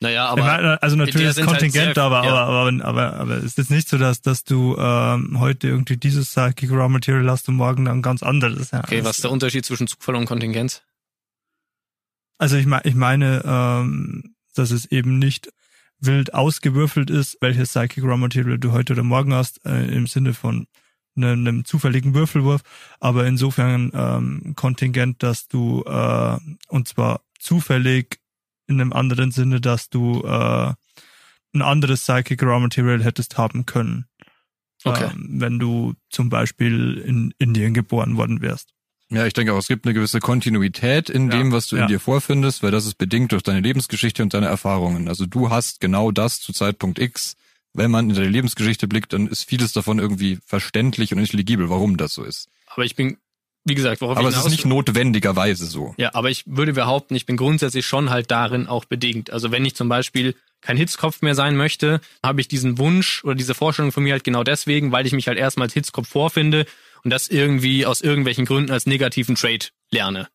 [0.00, 2.34] Naja, aber meine, also natürlich ist sind halt Kontingent, sehr- aber, ja.
[2.34, 6.28] aber, aber, aber, aber es ist nicht so, dass, dass du ähm, heute irgendwie dieses
[6.30, 8.72] Psychic Raw Material hast und morgen dann ganz anderes.
[8.72, 10.82] Ja, okay, was ist der Unterschied zwischen Zufall und Kontingenz?
[12.38, 15.50] Also ich, mein, ich meine, ähm, dass es eben nicht
[15.98, 20.34] wild ausgewürfelt ist, welches Psychic Raw Material du heute oder morgen hast, äh, im Sinne
[20.34, 20.66] von
[21.14, 22.62] ne- einem zufälligen Würfelwurf,
[23.00, 28.20] aber insofern ähm, kontingent, dass du, äh, und zwar zufällig
[28.66, 30.74] in einem anderen Sinne, dass du äh,
[31.54, 34.06] ein anderes Psychic Raw Material hättest haben können.
[34.84, 35.10] Okay.
[35.12, 38.75] Ähm, wenn du zum Beispiel in Indien geboren worden wärst.
[39.10, 41.82] Ja, ich denke auch, es gibt eine gewisse Kontinuität in Ja, dem, was du ja.
[41.82, 45.08] in dir vorfindest, weil das ist bedingt durch deine Lebensgeschichte und deine Erfahrungen.
[45.08, 47.36] Also du hast genau das zu Zeitpunkt X.
[47.72, 51.96] Wenn man in deine Lebensgeschichte blickt, dann ist vieles davon irgendwie verständlich und intelligibel, warum
[51.96, 52.48] das so ist.
[52.68, 53.18] Aber ich bin,
[53.64, 55.94] wie gesagt, worauf Aber ich es ist nicht notwendigerweise so.
[55.98, 59.30] Ja, aber ich würde behaupten, ich bin grundsätzlich schon halt darin auch bedingt.
[59.30, 63.36] Also wenn ich zum Beispiel kein Hitzkopf mehr sein möchte, habe ich diesen Wunsch oder
[63.36, 66.66] diese Vorstellung von mir halt genau deswegen, weil ich mich halt erstmal als Hitzkopf vorfinde
[67.06, 70.26] und das irgendwie aus irgendwelchen Gründen als negativen Trait lerne.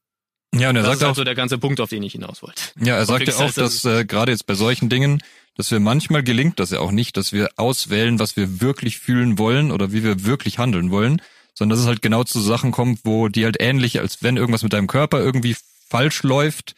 [0.55, 2.13] Ja, und er Das sagt ist halt auch, so der ganze Punkt, auf den ich
[2.13, 2.61] hinaus wollte.
[2.81, 5.21] Ja, er sagt ja auch, dass äh, gerade jetzt bei solchen Dingen,
[5.57, 9.37] dass wir manchmal gelingt das ja auch nicht, dass wir auswählen, was wir wirklich fühlen
[9.37, 11.21] wollen oder wie wir wirklich handeln wollen,
[11.53, 14.63] sondern dass es halt genau zu Sachen kommt, wo die halt ähnlich, als wenn irgendwas
[14.63, 15.57] mit deinem Körper irgendwie
[15.89, 16.75] falsch läuft,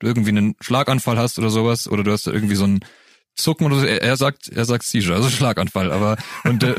[0.00, 2.80] du irgendwie einen Schlaganfall hast oder sowas, oder du hast da irgendwie so einen
[3.36, 3.86] Zucken oder so.
[3.86, 6.74] Er, er sagt, er sagt Seizure, also Schlaganfall, aber und äh,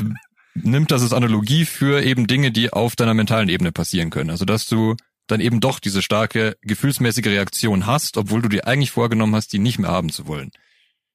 [0.64, 4.30] nimmt das als Analogie für eben Dinge, die auf deiner mentalen Ebene passieren können.
[4.30, 8.90] Also dass du dann eben doch diese starke gefühlsmäßige Reaktion hast, obwohl du dir eigentlich
[8.90, 10.50] vorgenommen hast, die nicht mehr haben zu wollen.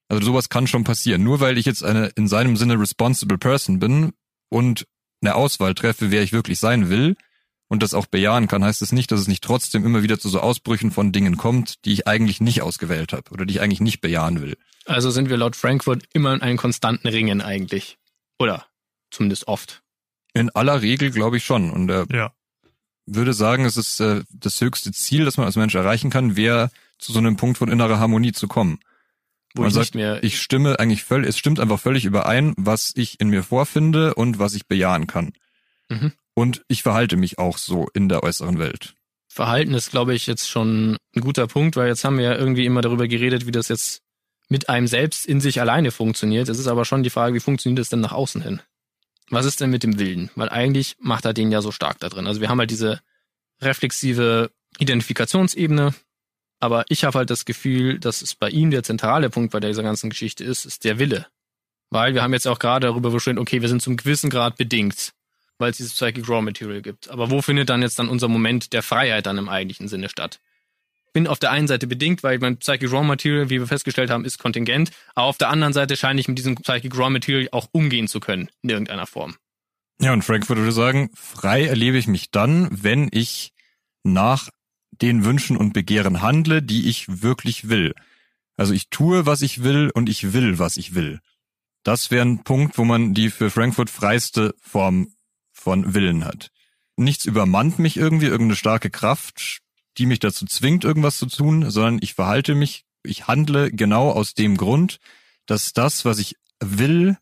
[0.08, 1.23] Also sowas kann schon passieren.
[1.23, 4.13] Nur weil ich jetzt eine in seinem Sinne responsible person bin
[4.49, 4.86] und
[5.21, 7.15] eine Auswahl treffe, wer ich wirklich sein will
[7.69, 10.29] und das auch bejahen kann, heißt es nicht, dass es nicht trotzdem immer wieder zu
[10.29, 13.82] so Ausbrüchen von Dingen kommt, die ich eigentlich nicht ausgewählt habe oder die ich eigentlich
[13.82, 14.58] nicht bejahen will.
[14.86, 17.97] Also sind wir laut Frankfurt immer in einem konstanten Ringen eigentlich.
[18.38, 18.65] Oder
[19.13, 19.82] zumindest oft.
[20.34, 21.69] In aller Regel glaube ich schon.
[21.71, 22.34] Und er Ja.
[23.06, 26.71] würde sagen, es ist äh, das höchste Ziel, das man als Mensch erreichen kann, wäre
[26.97, 28.80] zu so einem Punkt von innerer Harmonie zu kommen.
[29.56, 30.23] Wo Man ich sagt, mehr.
[30.23, 34.39] Ich stimme eigentlich völlig, es stimmt einfach völlig überein, was ich in mir vorfinde und
[34.39, 35.34] was ich bejahen kann.
[35.89, 36.13] Mhm.
[36.34, 38.95] Und ich verhalte mich auch so in der äußeren Welt.
[39.28, 42.65] Verhalten ist, glaube ich, jetzt schon ein guter Punkt, weil jetzt haben wir ja irgendwie
[42.65, 44.02] immer darüber geredet, wie das jetzt
[44.49, 46.49] mit einem selbst in sich alleine funktioniert.
[46.49, 48.62] Es ist aber schon die Frage, wie funktioniert das denn nach außen hin?
[49.30, 50.30] Was ist denn mit dem Willen?
[50.36, 52.28] Weil eigentlich macht er den ja so stark da drin.
[52.28, 53.02] Also wir haben halt diese
[53.62, 55.94] reflexive Identifikationsebene,
[56.60, 59.84] aber ich habe halt das Gefühl, dass es bei ihm der zentrale Punkt bei dieser
[59.84, 61.28] ganzen Geschichte ist, ist der Wille.
[61.90, 65.14] Weil wir haben jetzt auch gerade darüber bestimmt, okay, wir sind zum gewissen Grad bedingt,
[65.58, 67.10] weil es dieses Psychic Raw Material gibt.
[67.10, 70.40] Aber wo findet dann jetzt dann unser Moment der Freiheit dann im eigentlichen Sinne statt?
[71.13, 74.26] Bin auf der einen Seite bedingt, weil mein Psychic Raw Material, wie wir festgestellt haben,
[74.26, 77.67] ist kontingent, aber auf der anderen Seite scheine ich mit diesem Psychic Raw Material auch
[77.71, 79.36] umgehen zu können, in irgendeiner Form.
[79.99, 83.54] Ja, und Frankfurt würde sagen, frei erlebe ich mich dann, wenn ich
[84.04, 84.49] nach
[84.91, 87.93] den Wünschen und Begehren handle, die ich wirklich will.
[88.58, 91.19] Also ich tue, was ich will und ich will, was ich will.
[91.84, 95.13] Das wäre ein Punkt, wo man die für Frankfurt freiste Form
[95.52, 96.49] von Willen hat.
[96.95, 99.60] Nichts übermannt mich irgendwie, irgendeine starke Kraft,
[99.97, 104.34] die mich dazu zwingt, irgendwas zu tun, sondern ich verhalte mich, ich handle genau aus
[104.34, 104.99] dem Grund,
[105.45, 107.17] dass das, was ich will,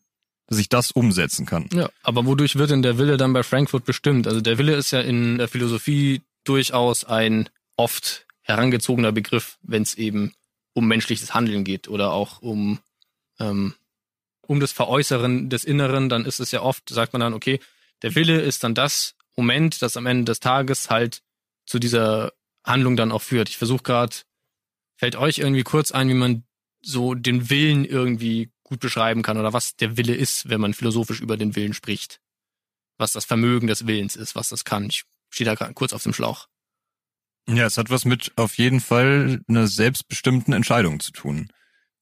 [0.46, 1.68] dass ich das umsetzen kann.
[1.72, 4.26] Ja, aber wodurch wird denn der Wille dann bei Frankfurt bestimmt?
[4.26, 9.94] Also der Wille ist ja in der Philosophie durchaus ein oft herangezogener Begriff, wenn es
[9.94, 10.34] eben
[10.74, 12.80] um menschliches Handeln geht oder auch um
[13.38, 13.74] ähm,
[14.46, 17.60] um das Veräußeren des Inneren, dann ist es ja oft, sagt man dann, okay,
[18.02, 21.22] der Wille ist dann das Moment, das am Ende des Tages halt
[21.64, 22.32] zu dieser
[22.64, 23.48] Handlung dann auch führt.
[23.48, 24.16] Ich versuche gerade,
[24.96, 26.44] fällt euch irgendwie kurz ein, wie man
[26.80, 31.20] so den Willen irgendwie gut beschreiben kann oder was der Wille ist, wenn man philosophisch
[31.20, 32.20] über den Willen spricht.
[32.98, 34.86] Was das Vermögen des Willens ist, was das kann.
[34.86, 36.46] Ich stehe da gerade kurz auf dem Schlauch.
[37.48, 41.48] Ja, es hat was mit auf jeden Fall einer selbstbestimmten Entscheidung zu tun.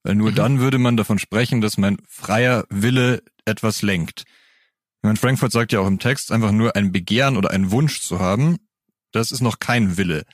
[0.03, 0.35] Weil nur Mhm.
[0.35, 4.25] dann würde man davon sprechen, dass mein freier Wille etwas lenkt.
[4.27, 8.01] Ich meine, Frankfurt sagt ja auch im Text, einfach nur ein Begehren oder einen Wunsch
[8.01, 8.59] zu haben,
[9.13, 10.25] das ist noch kein Wille.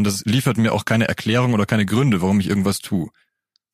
[0.00, 3.10] Und das liefert mir auch keine Erklärung oder keine Gründe, warum ich irgendwas tue.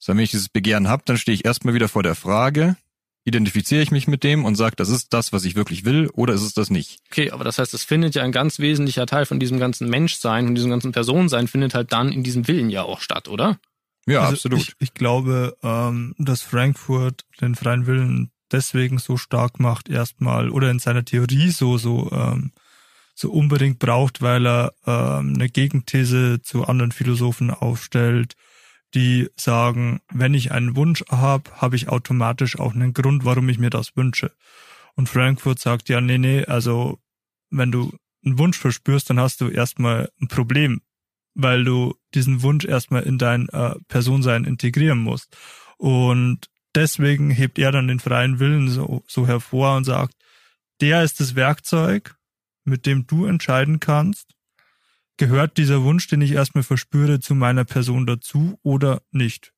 [0.01, 2.75] Sondern wenn ich dieses Begehren habe, dann stehe ich erstmal wieder vor der Frage,
[3.23, 6.35] identifiziere ich mich mit dem und sage, das ist das, was ich wirklich will, oder
[6.35, 6.99] ist es das nicht?
[7.12, 10.49] Okay, aber das heißt, es findet ja ein ganz wesentlicher Teil von diesem ganzen Menschsein
[10.49, 13.61] und diesem ganzen Personensein findet halt dann in diesem Willen ja auch statt, oder?
[14.09, 14.62] Ja, Also absolut.
[14.62, 20.73] Ich, ich glaube, ähm, dass Frankfurt den freien Willen deswegen so stark macht erstmal oder
[20.73, 22.51] in seiner Theorie so so ähm,
[23.16, 28.37] so unbedingt braucht, weil er ähm, eine Gegenthese zu anderen Philosophen aufstellt,
[28.94, 33.59] die sagen, wenn ich einen Wunsch habe, habe ich automatisch auch einen Grund, warum ich
[33.59, 34.33] mir das wünsche.
[34.94, 36.98] Und Frankfurt sagt ja, nee, nee, also
[37.50, 40.83] wenn du einen Wunsch verspürst, dann hast du erstmal ein Problem,
[41.35, 45.37] weil du diesen Wunsch erstmal in dein äh, Personsein integrieren musst.
[45.79, 50.14] Und deswegen hebt er dann den freien Willen so, so hervor und sagt,
[50.83, 52.15] der ist das Werkzeug,
[52.66, 54.35] mit dem du entscheiden kannst,
[55.16, 59.52] gehört dieser Wunsch, den ich erstmal verspüre, zu meiner Person dazu oder nicht.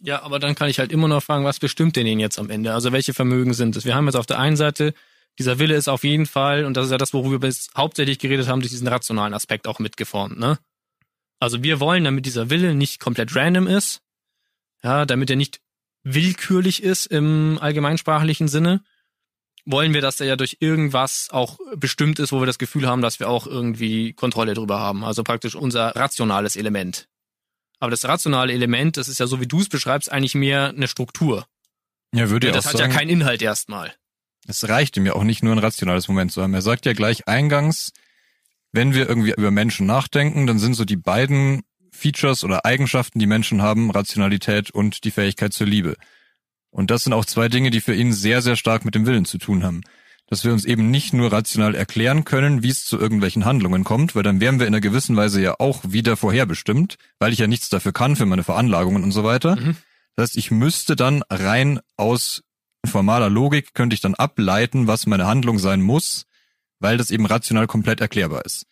[0.00, 2.50] Ja, aber dann kann ich halt immer noch fragen, was bestimmt denn ihn jetzt am
[2.50, 2.72] Ende?
[2.72, 3.84] Also welche Vermögen sind es?
[3.84, 4.94] Wir haben jetzt auf der einen Seite,
[5.38, 8.18] dieser Wille ist auf jeden Fall, und das ist ja das, worüber wir jetzt hauptsächlich
[8.18, 10.58] geredet haben, durch diesen rationalen Aspekt auch mitgeformt, ne?
[11.40, 14.02] Also wir wollen, damit dieser Wille nicht komplett random ist,
[14.82, 15.60] ja, damit er nicht
[16.02, 18.82] willkürlich ist im allgemeinsprachlichen Sinne,
[19.70, 23.02] wollen wir, dass er ja durch irgendwas auch bestimmt ist, wo wir das Gefühl haben,
[23.02, 25.04] dass wir auch irgendwie Kontrolle drüber haben.
[25.04, 27.06] Also praktisch unser rationales Element.
[27.78, 30.88] Aber das rationale Element, das ist ja so, wie du es beschreibst, eigentlich mehr eine
[30.88, 31.46] Struktur.
[32.14, 33.94] Ja, würde Ja, das hat sagen, ja keinen Inhalt erstmal.
[34.46, 36.54] es reicht ihm ja auch nicht nur ein rationales Moment zu haben.
[36.54, 37.92] Er sagt ja gleich eingangs,
[38.72, 43.26] wenn wir irgendwie über Menschen nachdenken, dann sind so die beiden Features oder Eigenschaften, die
[43.26, 45.96] Menschen haben, Rationalität und die Fähigkeit zur Liebe.
[46.70, 49.24] Und das sind auch zwei Dinge, die für ihn sehr, sehr stark mit dem Willen
[49.24, 49.82] zu tun haben.
[50.26, 54.14] Dass wir uns eben nicht nur rational erklären können, wie es zu irgendwelchen Handlungen kommt,
[54.14, 57.46] weil dann wären wir in einer gewissen Weise ja auch wieder vorherbestimmt, weil ich ja
[57.46, 59.56] nichts dafür kann für meine Veranlagungen und so weiter.
[59.56, 59.76] Mhm.
[60.16, 62.42] Das heißt, ich müsste dann rein aus
[62.84, 66.26] formaler Logik könnte ich dann ableiten, was meine Handlung sein muss,
[66.80, 68.66] weil das eben rational komplett erklärbar ist.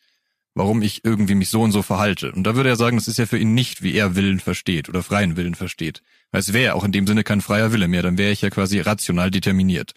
[0.57, 2.33] Warum ich irgendwie mich so und so verhalte.
[2.33, 4.88] Und da würde er sagen, das ist ja für ihn nicht, wie er Willen versteht
[4.88, 6.01] oder freien Willen versteht.
[6.31, 8.40] Weil es wäre ja auch in dem Sinne kein freier Wille mehr, dann wäre ich
[8.40, 9.92] ja quasi rational determiniert.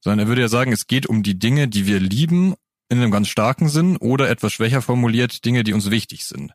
[0.00, 2.54] Sondern er würde ja sagen, es geht um die Dinge, die wir lieben,
[2.88, 6.54] in einem ganz starken Sinn oder etwas schwächer formuliert, Dinge, die uns wichtig sind.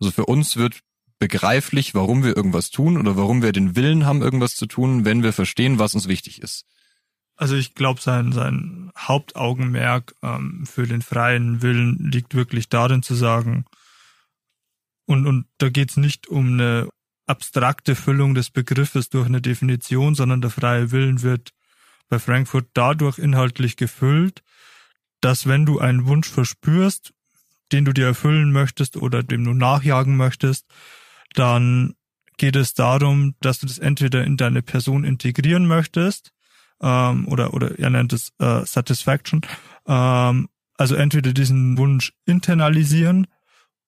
[0.00, 0.80] Also für uns wird
[1.20, 5.22] begreiflich, warum wir irgendwas tun oder warum wir den Willen haben, irgendwas zu tun, wenn
[5.22, 6.66] wir verstehen, was uns wichtig ist.
[7.36, 13.14] Also ich glaube, sein, sein Hauptaugenmerk ähm, für den freien Willen liegt wirklich darin zu
[13.14, 13.64] sagen,
[15.06, 16.88] und, und da geht's nicht um eine
[17.26, 21.50] abstrakte Füllung des Begriffes durch eine Definition, sondern der freie Willen wird
[22.08, 24.42] bei Frankfurt dadurch inhaltlich gefüllt,
[25.20, 27.12] dass wenn du einen Wunsch verspürst,
[27.72, 30.66] den du dir erfüllen möchtest oder dem du nachjagen möchtest,
[31.34, 31.94] dann
[32.36, 36.32] geht es darum, dass du das entweder in deine Person integrieren möchtest,
[36.82, 39.40] ähm, oder, oder er nennt es äh, Satisfaction,
[39.86, 43.26] ähm, also entweder diesen Wunsch internalisieren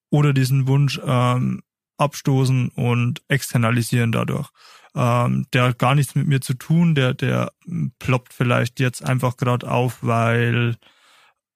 [0.09, 1.61] oder diesen Wunsch ähm,
[1.97, 4.49] abstoßen und externalisieren dadurch.
[4.95, 7.51] Ähm, der hat gar nichts mit mir zu tun, der, der
[7.99, 10.77] ploppt vielleicht jetzt einfach gerade auf, weil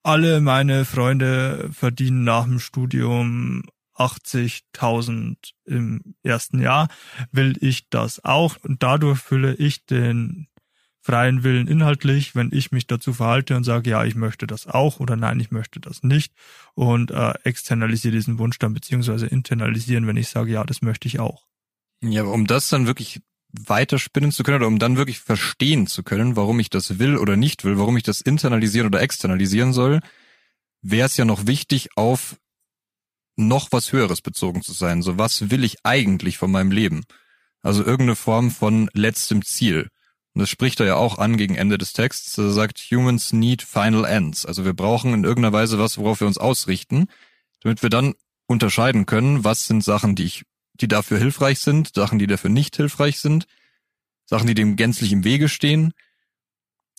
[0.03, 3.63] alle meine Freunde verdienen nach dem Studium
[3.95, 6.87] 80.000 im ersten Jahr,
[7.31, 8.55] will ich das auch?
[8.63, 10.47] Und dadurch fülle ich den
[11.09, 14.99] freien Willen inhaltlich, wenn ich mich dazu verhalte und sage, ja, ich möchte das auch
[14.99, 16.33] oder nein, ich möchte das nicht
[16.75, 21.19] und äh, externalisiere diesen Wunsch dann beziehungsweise internalisieren, wenn ich sage, ja, das möchte ich
[21.19, 21.47] auch.
[22.03, 26.35] Ja, um das dann wirklich weiterspinnen zu können oder um dann wirklich verstehen zu können,
[26.35, 30.01] warum ich das will oder nicht will, warum ich das internalisieren oder externalisieren soll,
[30.83, 32.37] wäre es ja noch wichtig, auf
[33.35, 35.01] noch was Höheres bezogen zu sein.
[35.01, 37.03] So, was will ich eigentlich von meinem Leben?
[37.63, 39.89] Also irgendeine Form von letztem Ziel.
[40.39, 42.37] Und das spricht er ja auch an gegen Ende des Texts.
[42.37, 44.45] Er sagt, humans need final ends.
[44.45, 47.07] Also wir brauchen in irgendeiner Weise was, worauf wir uns ausrichten,
[47.59, 48.13] damit wir dann
[48.47, 50.45] unterscheiden können, was sind Sachen, die ich,
[50.79, 53.47] die dafür hilfreich sind, Sachen, die dafür nicht hilfreich sind,
[54.27, 55.91] Sachen, die dem gänzlich im Wege stehen.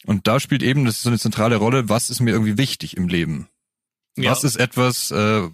[0.05, 2.99] Und da spielt eben, das ist so eine zentrale Rolle, was ist mir irgendwie wichtig
[2.99, 3.49] im Leben?
[4.19, 4.33] Ja.
[4.33, 5.49] Was ist etwas, äh,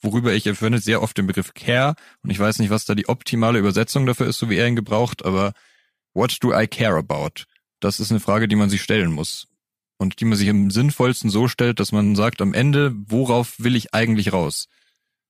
[0.00, 3.10] worüber ich verwende sehr oft den Begriff Care und ich weiß nicht, was da die
[3.10, 5.52] optimale Übersetzung dafür ist, so wie er ihn gebraucht, aber
[6.18, 7.44] what do I care about?
[7.80, 9.46] Das ist eine Frage, die man sich stellen muss
[9.98, 13.76] und die man sich im sinnvollsten so stellt, dass man sagt am Ende, worauf will
[13.76, 14.66] ich eigentlich raus?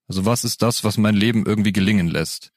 [0.09, 2.53] Also was ist das, was mein Leben irgendwie gelingen lässt?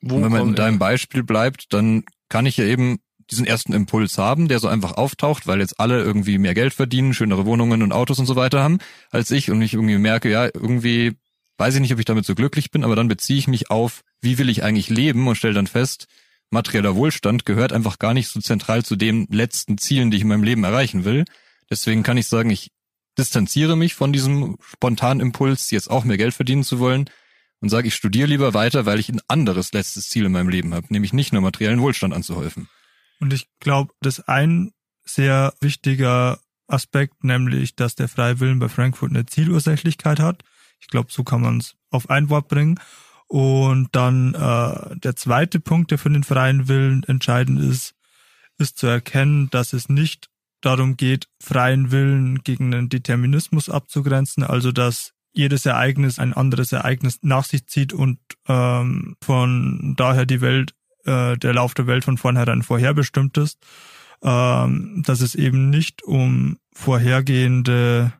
[0.00, 3.72] Wo Und wenn man in deinem Beispiel bleibt, dann kann ich ja eben diesen ersten
[3.72, 7.82] Impuls haben, der so einfach auftaucht, weil jetzt alle irgendwie mehr Geld verdienen, schönere Wohnungen
[7.82, 8.78] und Autos und so weiter haben
[9.10, 11.16] als ich und ich irgendwie merke, ja, irgendwie
[11.58, 14.02] weiß ich nicht, ob ich damit so glücklich bin, aber dann beziehe ich mich auf,
[14.20, 16.06] wie will ich eigentlich leben und stelle dann fest,
[16.50, 20.28] materieller Wohlstand gehört einfach gar nicht so zentral zu den letzten Zielen, die ich in
[20.28, 21.24] meinem Leben erreichen will.
[21.70, 22.70] Deswegen kann ich sagen, ich
[23.18, 27.10] distanziere mich von diesem spontanen Impuls, jetzt auch mehr Geld verdienen zu wollen
[27.60, 30.74] und sage, ich studiere lieber weiter, weil ich ein anderes letztes Ziel in meinem Leben
[30.74, 32.68] habe, nämlich nicht nur materiellen Wohlstand anzuhäufen.
[33.18, 34.72] Und ich glaube, das ein
[35.04, 40.42] sehr wichtiger Aspekt, nämlich, dass der freie Willen bei Frankfurt eine Zielursächlichkeit hat.
[40.80, 42.78] Ich glaube, so kann man es auf ein Wort bringen.
[43.28, 47.94] Und dann äh, der zweite Punkt, der für den freien Willen entscheidend ist,
[48.58, 50.28] ist zu erkennen, dass es nicht
[50.60, 57.18] darum geht, freien Willen gegen einen Determinismus abzugrenzen, also dass jedes Ereignis ein anderes Ereignis
[57.22, 62.16] nach sich zieht und ähm, von daher die Welt, äh, der Lauf der Welt von
[62.16, 63.58] vornherein vorherbestimmt ist,
[64.22, 68.14] ähm, dass es eben nicht um vorhergehende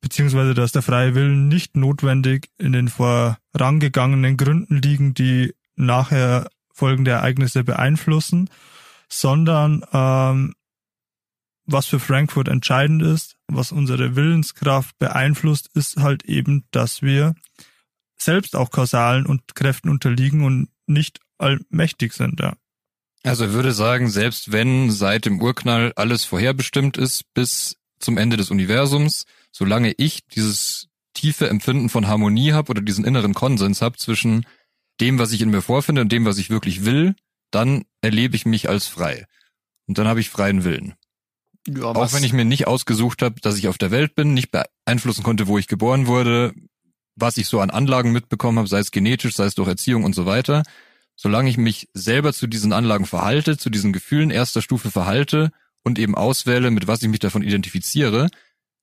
[0.00, 7.10] beziehungsweise dass der freie Willen nicht notwendig in den vorangegangenen Gründen liegen, die nachher folgende
[7.10, 8.48] Ereignisse beeinflussen,
[9.08, 10.54] sondern ähm,
[11.66, 17.34] was für Frankfurt entscheidend ist, was unsere Willenskraft beeinflusst, ist halt eben, dass wir
[18.18, 22.54] selbst auch Kausalen und Kräften unterliegen und nicht allmächtig sind, ja.
[23.22, 28.38] Also ich würde sagen, selbst wenn seit dem Urknall alles vorherbestimmt ist bis zum Ende
[28.38, 33.96] des Universums, solange ich dieses tiefe Empfinden von Harmonie habe oder diesen inneren Konsens habe
[33.96, 34.46] zwischen
[35.00, 37.14] dem, was ich in mir vorfinde und dem, was ich wirklich will,
[37.50, 39.26] dann erlebe ich mich als frei.
[39.86, 40.94] Und dann habe ich freien Willen.
[41.66, 44.50] Ja, Auch wenn ich mir nicht ausgesucht habe, dass ich auf der Welt bin, nicht
[44.50, 46.54] beeinflussen konnte, wo ich geboren wurde,
[47.16, 50.14] was ich so an Anlagen mitbekommen habe, sei es genetisch, sei es durch Erziehung und
[50.14, 50.62] so weiter.
[51.16, 55.50] Solange ich mich selber zu diesen Anlagen verhalte, zu diesen Gefühlen erster Stufe verhalte
[55.82, 58.28] und eben auswähle, mit was ich mich davon identifiziere,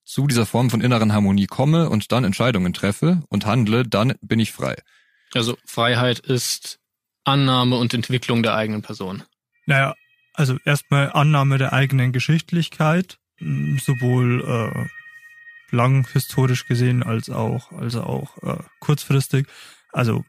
[0.08, 4.40] zu dieser Form von inneren Harmonie komme und dann Entscheidungen treffe und handle, dann bin
[4.40, 4.74] ich frei.
[5.34, 6.80] Also Freiheit ist
[7.24, 9.22] Annahme und Entwicklung der eigenen Person.
[9.66, 9.94] Naja,
[10.32, 18.42] also erstmal Annahme der eigenen Geschichtlichkeit, sowohl äh, lang historisch gesehen als auch, also auch
[18.42, 19.46] äh, kurzfristig.
[19.92, 20.24] Also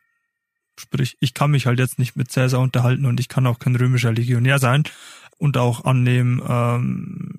[0.78, 3.78] sprich, ich kann mich halt jetzt nicht mit Cäsar unterhalten und ich kann auch kein
[3.78, 4.84] römischer Legionär sein
[5.38, 7.38] und auch annehmen, ähm,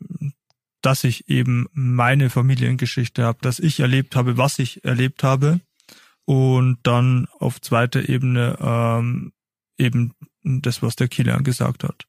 [0.83, 5.61] dass ich eben meine Familiengeschichte habe, dass ich erlebt habe, was ich erlebt habe
[6.25, 9.33] und dann auf zweiter Ebene ähm,
[9.79, 12.07] eben das, was der Kilian gesagt hat.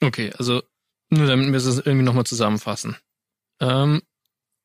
[0.00, 0.62] Okay, also
[1.08, 2.96] nur damit wir es irgendwie nochmal zusammenfassen.
[3.60, 4.02] Ähm,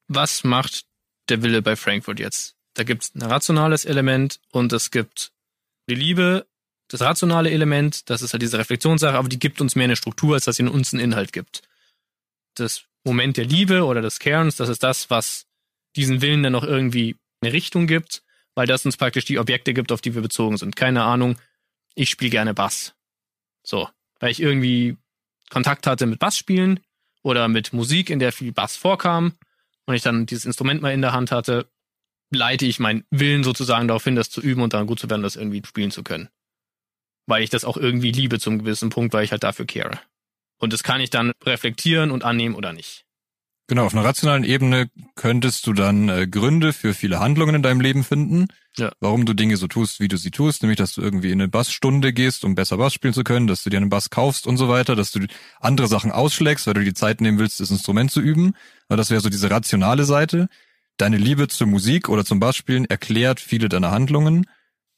[0.08, 0.86] was macht
[1.30, 2.56] der Wille bei Frankfurt jetzt?
[2.74, 5.32] Da gibt es ein rationales Element und es gibt
[5.90, 6.48] die Liebe,
[6.88, 10.36] das rationale Element, das ist halt diese Reflexionssache, aber die gibt uns mehr eine Struktur,
[10.36, 11.62] als dass sie uns einen Inhalt gibt.
[12.56, 15.46] Das Moment der Liebe oder des Cairns, das ist das, was
[15.96, 18.24] diesen Willen dann noch irgendwie eine Richtung gibt,
[18.56, 20.76] weil das uns praktisch die Objekte gibt, auf die wir bezogen sind.
[20.76, 21.38] Keine Ahnung,
[21.96, 22.94] ich spiele gerne Bass.
[23.64, 24.98] So, weil ich irgendwie
[25.50, 26.80] Kontakt hatte mit Bassspielen
[27.24, 29.34] oder mit Musik, in der viel Bass vorkam
[29.86, 31.70] und ich dann dieses Instrument mal in der Hand hatte,
[32.32, 35.24] leite ich meinen Willen sozusagen darauf hin, das zu üben und dann gut zu werden,
[35.24, 36.30] das irgendwie spielen zu können.
[37.28, 40.00] Weil ich das auch irgendwie liebe zum gewissen Punkt, weil ich halt dafür care.
[40.62, 43.04] Und das kann ich dann reflektieren und annehmen oder nicht.
[43.68, 47.80] Genau, auf einer rationalen Ebene könntest du dann äh, Gründe für viele Handlungen in deinem
[47.80, 48.48] Leben finden,
[48.78, 48.92] ja.
[49.00, 51.48] warum du Dinge so tust, wie du sie tust, nämlich dass du irgendwie in eine
[51.48, 54.58] Bassstunde gehst, um besser Bass spielen zu können, dass du dir einen Bass kaufst und
[54.58, 55.26] so weiter, dass du
[55.62, 58.56] andere Sachen ausschlägst, weil du die Zeit nehmen willst, das Instrument zu üben.
[58.90, 60.50] Aber das wäre so diese rationale Seite.
[60.98, 64.48] Deine Liebe zur Musik oder zum Bassspielen erklärt viele deiner Handlungen.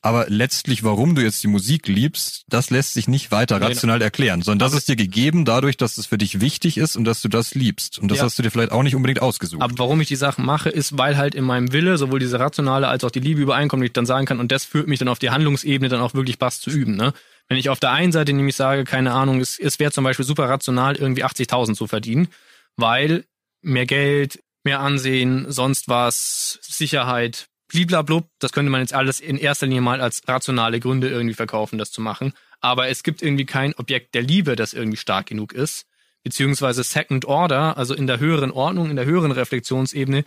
[0.05, 4.41] Aber letztlich, warum du jetzt die Musik liebst, das lässt sich nicht weiter rational erklären,
[4.41, 7.29] sondern das ist dir gegeben dadurch, dass es für dich wichtig ist und dass du
[7.29, 7.99] das liebst.
[7.99, 8.25] Und das ja.
[8.25, 9.61] hast du dir vielleicht auch nicht unbedingt ausgesucht.
[9.61, 12.89] Aber warum ich die Sachen mache, ist, weil halt in meinem Wille sowohl diese rationale
[12.89, 14.41] als auch die Liebe übereinkommen, die ich dann sagen kann.
[14.41, 16.97] Und das führt mich dann auf die Handlungsebene dann auch wirklich Bass zu üben.
[16.97, 17.13] Ne?
[17.47, 20.25] Wenn ich auf der einen Seite nämlich sage, keine Ahnung, es, es wäre zum Beispiel
[20.25, 22.27] super rational, irgendwie 80.000 zu verdienen,
[22.75, 23.23] weil
[23.61, 29.65] mehr Geld, mehr Ansehen, sonst was, Sicherheit, bliblablub, das könnte man jetzt alles in erster
[29.65, 32.33] Linie mal als rationale Gründe irgendwie verkaufen, das zu machen.
[32.61, 35.85] Aber es gibt irgendwie kein Objekt der Liebe, das irgendwie stark genug ist.
[36.23, 40.23] Beziehungsweise Second Order, also in der höheren Ordnung, in der höheren Reflexionsebene,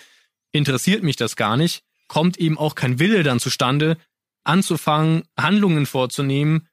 [0.52, 1.82] interessiert mich das gar nicht.
[2.08, 3.96] Kommt eben auch kein Wille dann zustande,
[4.44, 6.68] anzufangen, Handlungen vorzunehmen,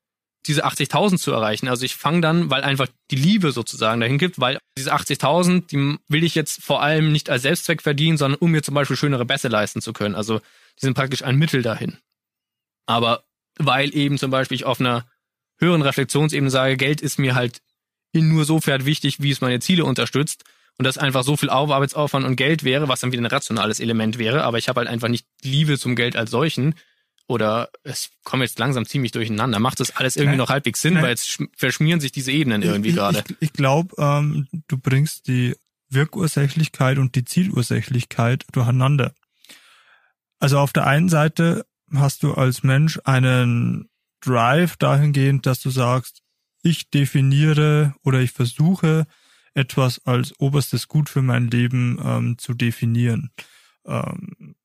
[0.45, 1.67] diese 80.000 zu erreichen.
[1.67, 5.97] Also ich fange dann, weil einfach die Liebe sozusagen dahin gibt, weil diese 80.000, die
[6.09, 9.25] will ich jetzt vor allem nicht als Selbstzweck verdienen, sondern um mir zum Beispiel schönere
[9.25, 10.15] Bässe leisten zu können.
[10.15, 10.41] Also
[10.77, 11.97] die sind praktisch ein Mittel dahin.
[12.85, 13.23] Aber
[13.57, 15.05] weil eben zum Beispiel ich auf einer
[15.57, 17.61] höheren Reflexionsebene sage, Geld ist mir halt
[18.11, 20.43] in nur sofern wichtig, wie es meine Ziele unterstützt
[20.77, 24.17] und das einfach so viel Arbeitsaufwand und Geld wäre, was dann wieder ein rationales Element
[24.17, 26.75] wäre, aber ich habe halt einfach nicht Liebe zum Geld als solchen,
[27.27, 29.59] oder es kommt jetzt langsam ziemlich durcheinander.
[29.59, 31.03] Macht das alles irgendwie noch halbwegs Sinn, Nein.
[31.03, 33.23] weil jetzt verschmieren sich diese Ebenen irgendwie ich, gerade.
[33.27, 35.55] Ich, ich glaube, ähm, du bringst die
[35.89, 39.13] Wirkursächlichkeit und die Zielursächlichkeit durcheinander.
[40.43, 43.87] Also auf der einen Seite hast du als Mensch einen
[44.19, 46.21] Drive dahingehend, dass du sagst,
[46.61, 49.07] ich definiere oder ich versuche
[49.53, 53.31] etwas als oberstes Gut für mein Leben ähm, zu definieren.
[53.85, 54.55] Ähm,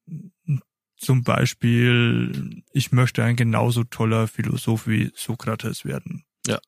[0.96, 6.24] zum Beispiel, ich möchte ein genauso toller Philosoph wie Sokrates werden.
[6.44, 6.58] Ja.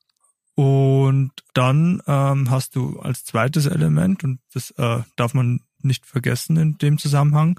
[0.55, 6.57] Und dann ähm, hast du als zweites Element, und das äh, darf man nicht vergessen
[6.57, 7.59] in dem Zusammenhang,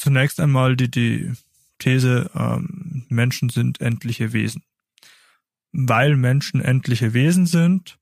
[0.00, 1.32] zunächst einmal die, die
[1.78, 4.62] These, ähm, Menschen sind endliche Wesen.
[5.72, 7.98] Weil Menschen endliche Wesen sind,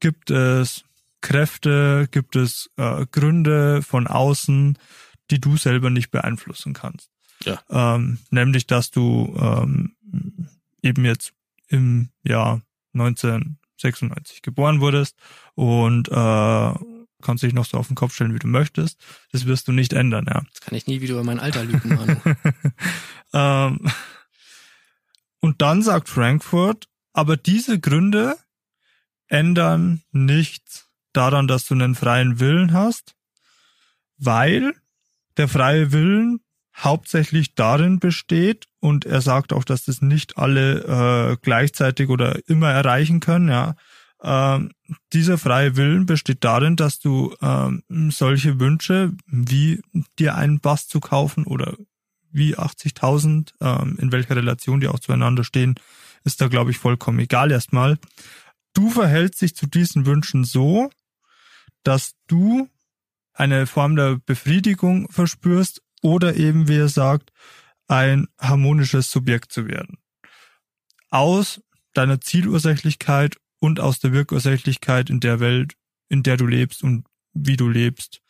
[0.00, 0.84] gibt es
[1.20, 4.78] Kräfte, gibt es äh, Gründe von außen,
[5.30, 7.10] die du selber nicht beeinflussen kannst.
[7.44, 7.60] Ja.
[7.70, 9.96] Ähm, nämlich, dass du ähm,
[10.82, 11.32] eben jetzt
[11.68, 12.62] im Jahr
[12.94, 15.16] 1996 geboren wurdest
[15.54, 16.74] und äh,
[17.20, 18.98] kannst dich noch so auf den Kopf stellen, wie du möchtest.
[19.32, 20.42] Das wirst du nicht ändern, ja.
[20.50, 22.16] Das kann ich nie wieder über mein Alter lügen, Manu.
[23.32, 23.90] ähm,
[25.40, 28.36] und dann sagt Frankfurt, aber diese Gründe
[29.28, 33.14] ändern nichts daran, dass du einen freien Willen hast,
[34.18, 34.74] weil
[35.36, 36.40] der freie Willen
[36.76, 42.70] hauptsächlich darin besteht und er sagt auch, dass das nicht alle äh, gleichzeitig oder immer
[42.70, 43.74] erreichen können, ja.
[44.22, 44.72] Ähm,
[45.12, 49.80] dieser freie Willen besteht darin, dass du ähm, solche Wünsche wie
[50.18, 51.76] dir einen Bass zu kaufen oder
[52.30, 55.74] wie 80.000, ähm, in welcher Relation die auch zueinander stehen,
[56.24, 57.98] ist da glaube ich vollkommen egal erstmal.
[58.74, 60.90] Du verhältst dich zu diesen Wünschen so,
[61.82, 62.68] dass du
[63.32, 67.32] eine Form der Befriedigung verspürst oder eben, wie er sagt,
[67.88, 69.98] ein harmonisches Subjekt zu werden.
[71.10, 71.60] Aus
[71.94, 75.74] deiner Zielursächlichkeit und aus der Wirkursächlichkeit in der Welt,
[76.08, 78.20] in der du lebst und wie du lebst,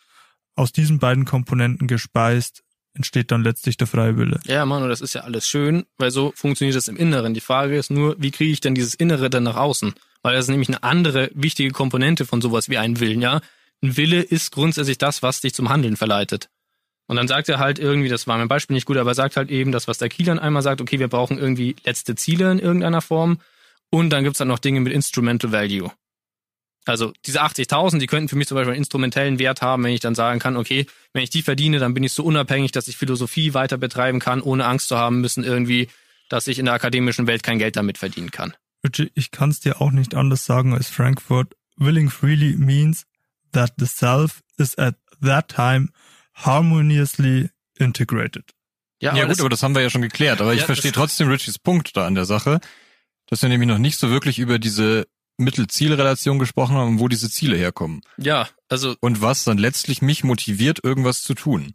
[0.54, 2.62] aus diesen beiden Komponenten gespeist,
[2.92, 4.40] entsteht dann letztlich der freie Wille.
[4.44, 7.34] Ja, Manu, das ist ja alles schön, weil so funktioniert das im Inneren.
[7.34, 9.94] Die Frage ist nur, wie kriege ich denn dieses Innere dann nach außen?
[10.22, 13.40] Weil das ist nämlich eine andere wichtige Komponente von sowas wie einen Willen, ja?
[13.82, 16.50] Ein Wille ist grundsätzlich das, was dich zum Handeln verleitet.
[17.06, 19.36] Und dann sagt er halt irgendwie, das war mein Beispiel nicht gut, aber er sagt
[19.36, 22.58] halt eben das, was der Kielan einmal sagt, okay, wir brauchen irgendwie letzte Ziele in
[22.58, 23.40] irgendeiner Form.
[23.90, 25.90] Und dann gibt's dann noch Dinge mit Instrumental Value.
[26.86, 30.00] Also diese 80.000, die könnten für mich zum Beispiel einen instrumentellen Wert haben, wenn ich
[30.00, 32.96] dann sagen kann, okay, wenn ich die verdiene, dann bin ich so unabhängig, dass ich
[32.96, 35.88] Philosophie weiter betreiben kann, ohne Angst zu haben müssen irgendwie,
[36.28, 38.54] dass ich in der akademischen Welt kein Geld damit verdienen kann.
[38.82, 41.54] Richie, ich kann es dir auch nicht anders sagen als Frankfurt.
[41.76, 43.04] Willing freely means
[43.52, 45.88] that the self is at that time
[46.34, 48.54] harmoniously integrated.
[49.00, 50.40] Ja, ja gut, aber das haben wir ja schon geklärt.
[50.40, 52.60] Aber ja, ich verstehe trotzdem Richies Punkt da an der Sache,
[53.30, 55.06] dass wir nämlich noch nicht so wirklich über diese
[55.38, 58.02] Mittel-Ziel-Relation gesprochen haben, wo diese Ziele herkommen.
[58.18, 58.94] Ja, also.
[59.00, 61.72] Und was dann letztlich mich motiviert, irgendwas zu tun.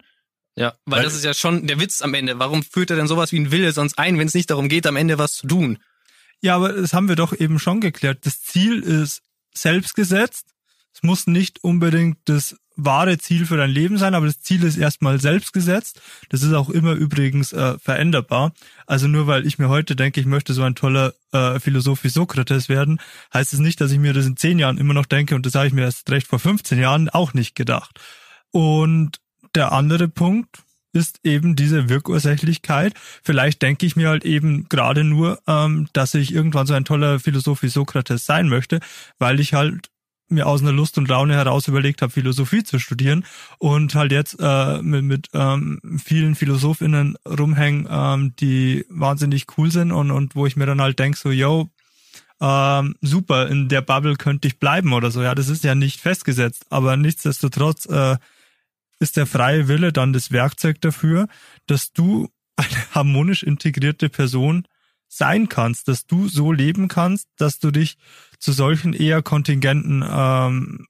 [0.56, 2.40] Ja, weil, weil das ist ja schon der Witz am Ende.
[2.40, 4.88] Warum führt er denn sowas wie ein Wille sonst ein, wenn es nicht darum geht,
[4.88, 5.80] am Ende was zu tun?
[6.42, 8.26] Ja, aber das haben wir doch eben schon geklärt.
[8.26, 9.22] Das Ziel ist
[9.54, 10.55] selbst gesetzt.
[11.06, 15.22] Muss nicht unbedingt das wahre Ziel für dein Leben sein, aber das Ziel ist erstmal
[15.22, 16.02] selbst gesetzt.
[16.30, 18.54] Das ist auch immer übrigens äh, veränderbar.
[18.88, 22.10] Also nur weil ich mir heute denke, ich möchte so ein toller äh, Philosoph wie
[22.10, 23.00] Sokrates werden,
[23.34, 25.54] heißt es nicht, dass ich mir das in zehn Jahren immer noch denke und das
[25.54, 28.00] habe ich mir erst recht vor 15 Jahren auch nicht gedacht.
[28.52, 29.20] Und
[29.54, 32.94] der andere Punkt ist eben diese Wirkursächlichkeit.
[33.22, 37.20] Vielleicht denke ich mir halt eben gerade nur, ähm, dass ich irgendwann so ein toller
[37.20, 38.80] Philosoph wie Sokrates sein möchte,
[39.20, 39.90] weil ich halt
[40.28, 43.26] mir aus einer Lust und Laune heraus überlegt habe, Philosophie zu studieren
[43.60, 49.92] und halt jetzt äh, mit, mit ähm, vielen PhilosophInnen rumhängen, ähm, die wahnsinnig cool sind
[49.92, 51.70] und, und wo ich mir dann halt denk so, yo,
[52.42, 55.22] ähm, super, in der Bubble könnte ich bleiben oder so.
[55.22, 58.18] Ja, das ist ja nicht festgesetzt, aber nichtsdestotrotz äh,
[59.00, 61.28] ist der freie Wille dann das Werkzeug dafür,
[61.68, 64.66] dass du eine harmonisch integrierte Person
[65.18, 67.98] sein kannst, dass du so leben kannst, dass du dich
[68.40, 70.88] zu solchen eher kontingenten ähm,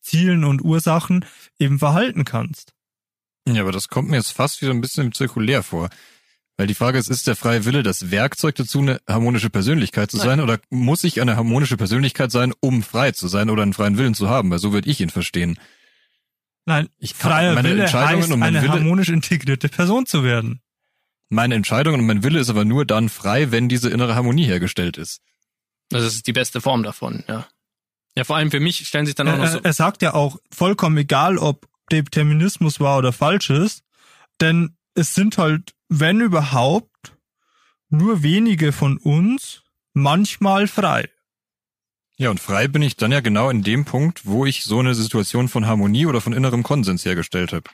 [0.00, 1.24] Zielen und Ursachen
[1.58, 2.72] eben verhalten kannst.
[3.48, 5.88] Ja, aber das kommt mir jetzt fast wieder ein bisschen zirkulär vor.
[6.56, 10.16] Weil die Frage ist, ist der freie Wille das Werkzeug dazu, eine harmonische Persönlichkeit zu
[10.16, 10.26] Nein.
[10.26, 10.40] sein?
[10.40, 14.14] Oder muss ich eine harmonische Persönlichkeit sein, um frei zu sein oder einen freien Willen
[14.14, 14.50] zu haben?
[14.50, 15.58] Weil so würde ich ihn verstehen.
[16.64, 20.24] Nein, ich kann freier meine Wille Entscheidungen heißt, und eine Wille, harmonisch integrierte Person zu
[20.24, 20.60] werden.
[21.28, 24.96] Meine Entscheidung und mein Wille ist aber nur dann frei, wenn diese innere Harmonie hergestellt
[24.96, 25.20] ist.
[25.88, 27.46] Das ist die beste Form davon, ja.
[28.16, 29.58] Ja, vor allem für mich stellen sich dann auch noch so.
[29.58, 33.82] Er, er sagt ja auch, vollkommen egal, ob Determinismus war oder falsch ist,
[34.40, 37.12] denn es sind halt, wenn überhaupt,
[37.88, 39.62] nur wenige von uns
[39.92, 41.08] manchmal frei.
[42.18, 44.94] Ja, und frei bin ich dann ja genau in dem Punkt, wo ich so eine
[44.94, 47.70] Situation von Harmonie oder von innerem Konsens hergestellt habe.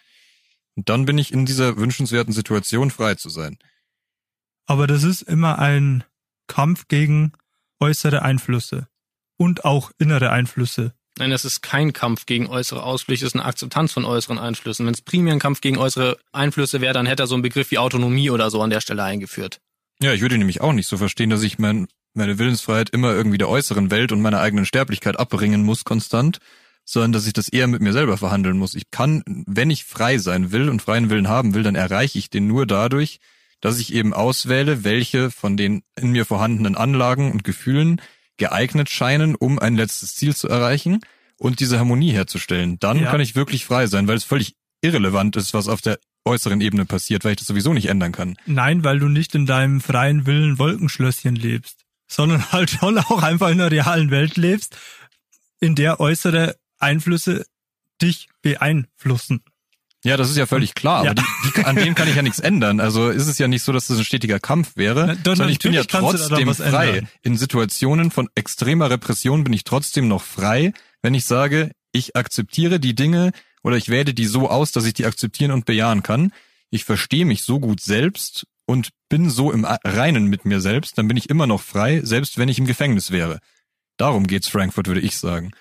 [0.77, 3.59] Und dann bin ich in dieser wünschenswerten Situation frei zu sein.
[4.67, 6.05] Aber das ist immer ein
[6.47, 7.33] Kampf gegen
[7.81, 8.89] äußere Einflüsse
[9.37, 10.95] und auch innere Einflüsse.
[11.19, 14.87] Nein, das ist kein Kampf gegen äußere Ausflüsse, es ist eine Akzeptanz von äußeren Einflüssen.
[14.87, 17.71] Wenn es primär ein Kampf gegen äußere Einflüsse wäre, dann hätte er so einen Begriff
[17.71, 19.61] wie Autonomie oder so an der Stelle eingeführt.
[20.01, 23.39] Ja, ich würde nämlich auch nicht so verstehen, dass ich mein, meine Willensfreiheit immer irgendwie
[23.39, 26.39] der äußeren Welt und meiner eigenen Sterblichkeit abbringen muss konstant,
[26.85, 28.75] sondern dass ich das eher mit mir selber verhandeln muss.
[28.75, 32.31] Ich kann, wenn ich frei sein will und freien Willen haben will, dann erreiche ich
[32.31, 33.21] den nur dadurch,
[33.61, 38.01] dass ich eben auswähle, welche von den in mir vorhandenen Anlagen und Gefühlen
[38.37, 41.01] geeignet scheinen, um ein letztes Ziel zu erreichen
[41.39, 42.79] und diese Harmonie herzustellen.
[42.81, 43.11] Dann ja.
[43.11, 46.87] kann ich wirklich frei sein, weil es völlig irrelevant ist, was auf der äußeren Ebene
[46.87, 48.37] passiert, weil ich das sowieso nicht ändern kann.
[48.47, 53.51] Nein, weil du nicht in deinem freien Willen Wolkenschlösschen lebst, sondern halt schon auch einfach
[53.51, 54.77] in der realen Welt lebst,
[55.61, 57.45] in der äußere Einflüsse
[58.01, 59.43] dich beeinflussen.
[60.05, 61.13] Ja, das ist ja völlig klar, ja.
[61.13, 62.81] aber die, die, an denen kann ich ja nichts ändern.
[62.81, 65.61] Also ist es ja nicht so, dass das ein stetiger Kampf wäre, Na, sondern ich
[65.61, 66.89] bin ja trotzdem frei.
[66.89, 67.09] Ändern.
[67.23, 70.73] In Situationen von extremer Repression bin ich trotzdem noch frei,
[71.03, 73.31] wenn ich sage, ich akzeptiere die Dinge
[73.63, 76.33] oder ich wähle die so aus, dass ich die akzeptieren und bejahen kann.
[76.71, 81.07] Ich verstehe mich so gut selbst und bin so im Reinen mit mir selbst, dann
[81.07, 83.39] bin ich immer noch frei, selbst wenn ich im Gefängnis wäre.
[83.99, 85.53] Darum geht's Frankfurt, würde ich sagen.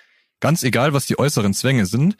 [0.42, 2.16] Ganz egal, was die äußeren Zwänge sind,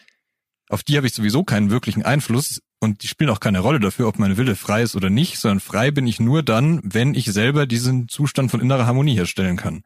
[0.68, 4.06] auf die habe ich sowieso keinen wirklichen Einfluss und die spielen auch keine Rolle dafür,
[4.06, 7.24] ob meine Wille frei ist oder nicht, sondern frei bin ich nur dann, wenn ich
[7.26, 9.82] selber diesen Zustand von innerer Harmonie herstellen kann.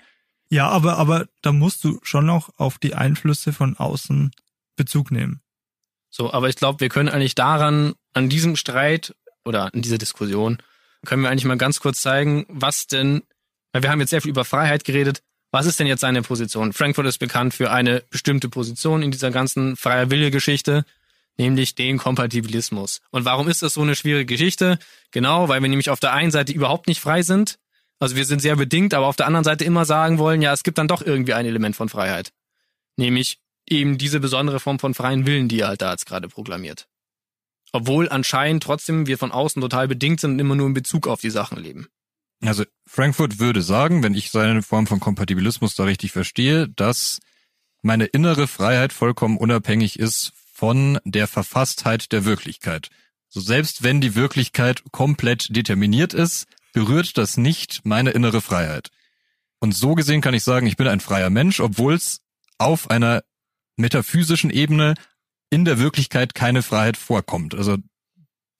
[0.50, 4.32] Ja, aber, aber da musst du schon noch auf die Einflüsse von außen
[4.76, 5.40] Bezug nehmen.
[6.10, 9.14] So, aber ich glaube, wir können eigentlich daran, an diesem Streit
[9.46, 10.58] oder an dieser Diskussion,
[11.06, 13.22] können wir eigentlich mal ganz kurz zeigen, was denn,
[13.72, 16.72] weil wir haben jetzt sehr viel über Freiheit geredet, was ist denn jetzt seine Position?
[16.72, 20.84] Frankfurt ist bekannt für eine bestimmte Position in dieser ganzen freier Wille-Geschichte,
[21.38, 23.00] nämlich den Kompatibilismus.
[23.10, 24.78] Und warum ist das so eine schwierige Geschichte?
[25.10, 27.58] Genau, weil wir nämlich auf der einen Seite überhaupt nicht frei sind.
[27.98, 30.62] Also wir sind sehr bedingt, aber auf der anderen Seite immer sagen wollen, ja, es
[30.62, 32.32] gibt dann doch irgendwie ein Element von Freiheit.
[32.96, 33.38] Nämlich
[33.68, 36.88] eben diese besondere Form von freien Willen, die er halt da jetzt gerade proklamiert.
[37.72, 41.20] Obwohl anscheinend trotzdem wir von außen total bedingt sind und immer nur in Bezug auf
[41.20, 41.88] die Sachen leben.
[42.42, 47.20] Also Frankfurt würde sagen, wenn ich seine Form von Kompatibilismus da richtig verstehe, dass
[47.82, 52.90] meine innere Freiheit vollkommen unabhängig ist von der Verfasstheit der Wirklichkeit.
[53.28, 58.90] So selbst wenn die Wirklichkeit komplett determiniert ist, berührt das nicht meine innere Freiheit.
[59.58, 62.20] Und so gesehen kann ich sagen, ich bin ein freier Mensch, obwohl es
[62.58, 63.22] auf einer
[63.76, 64.94] metaphysischen Ebene
[65.50, 67.54] in der Wirklichkeit keine Freiheit vorkommt.
[67.54, 67.76] Also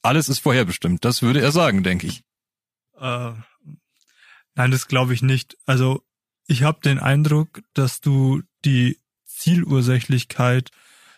[0.03, 1.05] alles ist vorherbestimmt.
[1.05, 2.23] Das würde er sagen, denke ich.
[2.99, 3.33] Äh,
[4.57, 5.57] Nein, das glaube ich nicht.
[5.67, 6.03] Also
[6.47, 10.71] ich habe den Eindruck, dass du die Zielursächlichkeit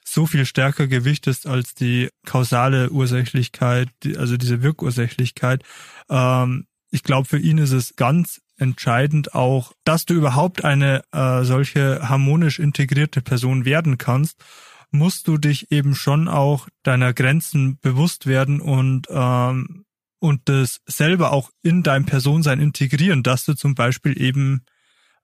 [0.04, 5.62] so viel stärker gewichtest als die kausale Ursächlichkeit, also diese Wirkursächlichkeit.
[6.10, 11.44] Ähm, ich glaube, für ihn ist es ganz entscheidend auch, dass du überhaupt eine äh,
[11.44, 14.42] solche harmonisch integrierte Person werden kannst,
[14.90, 19.84] musst du dich eben schon auch deiner Grenzen bewusst werden und ähm,
[20.20, 24.64] und das selber auch in dein Personsein integrieren, dass du zum Beispiel eben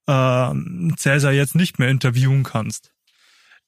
[0.07, 0.53] äh,
[0.97, 2.93] Cäsar jetzt nicht mehr interviewen kannst.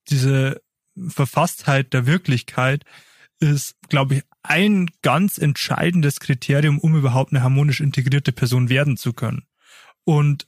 [0.08, 0.60] Diese
[1.08, 2.84] Verfasstheit der Wirklichkeit
[3.40, 9.12] ist, glaube ich, ein ganz entscheidendes Kriterium, um überhaupt eine harmonisch integrierte Person werden zu
[9.12, 9.46] können.
[10.04, 10.46] Und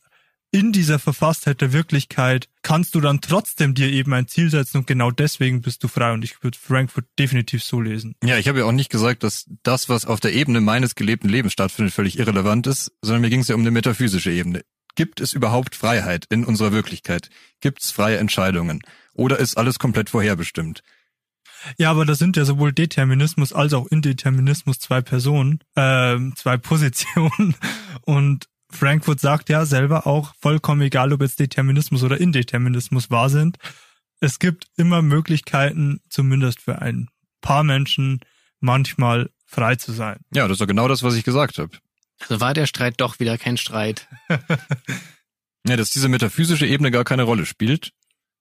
[0.51, 4.87] in dieser Verfasstheit der Wirklichkeit kannst du dann trotzdem dir eben ein Ziel setzen und
[4.87, 8.15] genau deswegen bist du frei und ich würde Frankfurt definitiv so lesen.
[8.25, 11.29] Ja, ich habe ja auch nicht gesagt, dass das, was auf der Ebene meines gelebten
[11.29, 14.63] Lebens stattfindet, völlig irrelevant ist, sondern mir ging es ja um eine metaphysische Ebene.
[14.95, 17.31] Gibt es überhaupt Freiheit in unserer Wirklichkeit?
[17.61, 18.81] Gibt es freie Entscheidungen?
[19.15, 20.83] Oder ist alles komplett vorherbestimmt?
[21.77, 27.55] Ja, aber da sind ja sowohl Determinismus als auch Indeterminismus zwei Personen, äh, zwei Positionen.
[28.03, 33.57] Und Frankfurt sagt ja selber auch, vollkommen egal, ob jetzt Determinismus oder Indeterminismus wahr sind.
[34.21, 37.09] Es gibt immer Möglichkeiten, zumindest für ein
[37.41, 38.21] paar Menschen,
[38.61, 40.19] manchmal frei zu sein.
[40.35, 41.71] Ja, das ist doch genau das, was ich gesagt habe.
[42.21, 44.09] Also war der Streit doch wieder kein Streit.
[45.67, 47.93] ja, dass diese metaphysische Ebene gar keine Rolle spielt,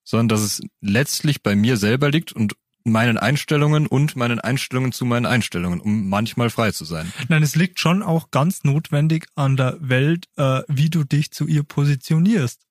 [0.03, 2.55] sondern dass es letztlich bei mir selber liegt und
[2.88, 7.12] meinen Einstellungen und meinen Einstellungen zu meinen Einstellungen, um manchmal frei zu sein.
[7.28, 11.46] Nein, es liegt schon auch ganz notwendig an der Welt, äh, wie du dich zu
[11.46, 12.62] ihr positionierst.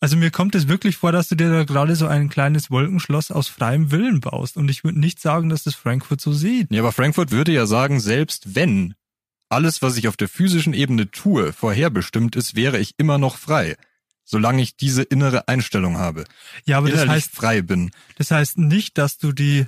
[0.00, 3.30] Also mir kommt es wirklich vor, dass du dir da gerade so ein kleines Wolkenschloss
[3.30, 4.56] aus freiem Willen baust.
[4.56, 6.72] Und ich würde nicht sagen, dass das Frankfurt so sieht.
[6.72, 8.94] Ja, aber Frankfurt würde ja sagen, selbst wenn
[9.48, 13.76] alles, was ich auf der physischen Ebene tue, vorherbestimmt ist, wäre ich immer noch frei
[14.32, 16.24] solange ich diese innere Einstellung habe.
[16.64, 17.90] Ja, aber das heißt frei bin.
[18.16, 19.66] Das heißt nicht, dass du die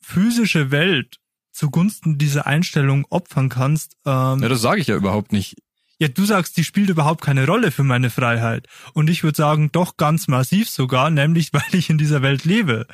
[0.00, 1.18] physische Welt
[1.52, 3.96] zugunsten dieser Einstellung opfern kannst.
[4.06, 5.56] Ähm, ja, das sage ich ja überhaupt nicht.
[5.98, 8.66] Ja, du sagst, die spielt überhaupt keine Rolle für meine Freiheit.
[8.94, 12.86] Und ich würde sagen, doch ganz massiv sogar, nämlich weil ich in dieser Welt lebe.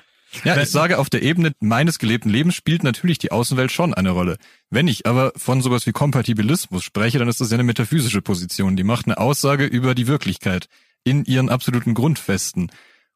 [0.45, 4.11] Ja, ich sage, auf der Ebene meines gelebten Lebens spielt natürlich die Außenwelt schon eine
[4.11, 4.39] Rolle.
[4.71, 8.77] Wenn ich aber von sowas wie Kompatibilismus spreche, dann ist das ja eine metaphysische Position.
[8.77, 10.69] Die macht eine Aussage über die Wirklichkeit
[11.05, 12.71] in ihren absoluten Grundfesten.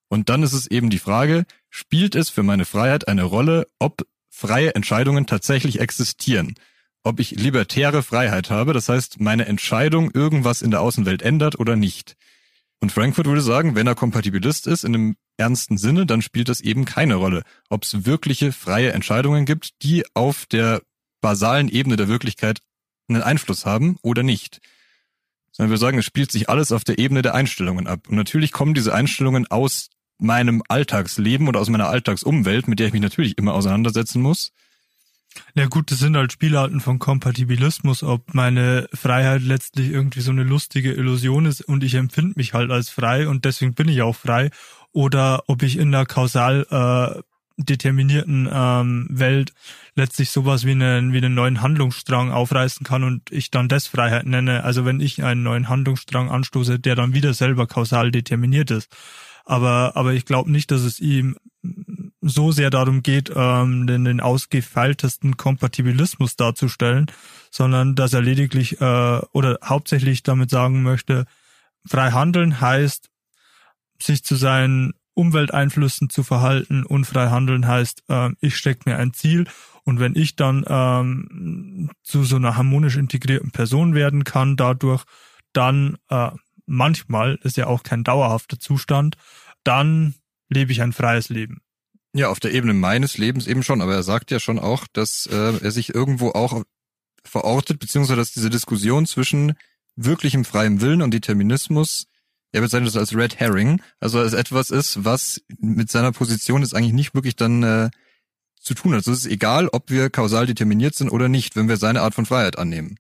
[0.09, 4.07] Und dann ist es eben die Frage, spielt es für meine Freiheit eine Rolle, ob
[4.29, 6.55] freie Entscheidungen tatsächlich existieren?
[7.03, 11.77] Ob ich libertäre Freiheit habe, das heißt, meine Entscheidung irgendwas in der Außenwelt ändert oder
[11.77, 12.17] nicht?
[12.81, 16.61] Und Frankfurt würde sagen, wenn er Kompatibilist ist, in einem ernsten Sinne, dann spielt das
[16.61, 20.83] eben keine Rolle, ob es wirkliche freie Entscheidungen gibt, die auf der
[21.21, 22.61] basalen Ebene der Wirklichkeit
[23.09, 24.61] einen Einfluss haben oder nicht.
[25.53, 28.09] Sondern wir sagen, es spielt sich alles auf der Ebene der Einstellungen ab.
[28.09, 32.93] Und natürlich kommen diese Einstellungen aus meinem Alltagsleben oder aus meiner Alltagsumwelt, mit der ich
[32.93, 34.53] mich natürlich immer auseinandersetzen muss.
[35.55, 40.45] Ja gut, das sind halt Spielarten von Kompatibilismus, ob meine Freiheit letztlich irgendwie so eine
[40.45, 44.17] lustige Illusion ist und ich empfinde mich halt als frei und deswegen bin ich auch
[44.17, 44.51] frei
[44.93, 47.23] oder ob ich in der kausal äh,
[47.59, 49.53] determinierten ähm, Welt
[49.95, 54.27] letztlich sowas wie einen, wie einen neuen Handlungsstrang aufreißen kann und ich dann das Freiheit
[54.27, 54.63] nenne.
[54.65, 58.95] Also wenn ich einen neuen Handlungsstrang anstoße, der dann wieder selber kausal determiniert ist.
[59.45, 61.37] Aber, aber ich glaube nicht, dass es ihm
[62.29, 67.07] so sehr darum geht, ähm, den, den ausgefeiltesten Kompatibilismus darzustellen,
[67.51, 71.27] sondern dass er lediglich äh, oder hauptsächlich damit sagen möchte,
[71.87, 73.11] frei handeln heißt,
[74.01, 79.15] sich zu seinen Umwelteinflüssen zu verhalten und frei handeln heißt, äh, ich stecke mir ein
[79.15, 79.47] Ziel
[79.85, 85.05] und wenn ich dann ähm, zu so einer harmonisch integrierten Person werden kann, dadurch
[85.53, 86.31] dann äh,
[86.67, 89.17] manchmal ist ja auch kein dauerhafter Zustand,
[89.65, 90.15] dann
[90.49, 91.63] lebe ich ein freies Leben.
[92.17, 95.27] Ja, auf der Ebene meines Lebens eben schon, aber er sagt ja schon auch, dass
[95.27, 96.63] äh, er sich irgendwo auch
[97.25, 99.53] verortet, beziehungsweise dass diese Diskussion zwischen
[99.97, 102.07] wirklichem freiem Willen und Determinismus,
[102.53, 106.75] er bezeichnet das als Red Herring, also als etwas ist, was mit seiner Position jetzt
[106.75, 107.91] eigentlich nicht wirklich dann äh,
[108.63, 109.01] zu tun hat.
[109.01, 112.15] Also es ist egal, ob wir kausal determiniert sind oder nicht, wenn wir seine Art
[112.15, 112.97] von Freiheit annehmen.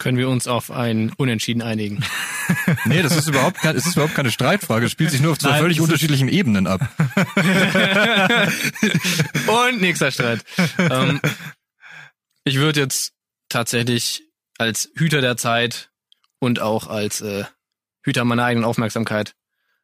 [0.00, 2.02] Können wir uns auf ein Unentschieden einigen?
[2.86, 4.86] nee, das ist überhaupt kein, es ist überhaupt keine Streitfrage.
[4.86, 6.80] Es spielt sich nur auf zwei Nein, völlig unterschiedlichen Ebenen ab.
[9.46, 10.42] Und nächster Streit.
[10.78, 11.20] Ähm,
[12.44, 13.12] ich würde jetzt
[13.50, 14.24] tatsächlich
[14.56, 15.90] als Hüter der Zeit
[16.38, 17.44] und auch als äh,
[18.02, 19.34] Hüter meiner eigenen Aufmerksamkeit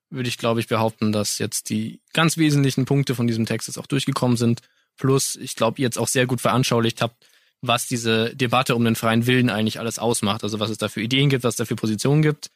[0.08, 3.76] würde ich, glaube ich, behaupten, dass jetzt die ganz wesentlichen Punkte von diesem Text jetzt
[3.76, 4.62] auch durchgekommen sind.
[4.96, 7.26] Plus, ich glaube, ihr jetzt auch sehr gut veranschaulicht habt,
[7.62, 10.44] was diese Debatte um den freien Willen eigentlich alles ausmacht.
[10.44, 12.50] Also was es da für Ideen gibt, was es da für Positionen gibt.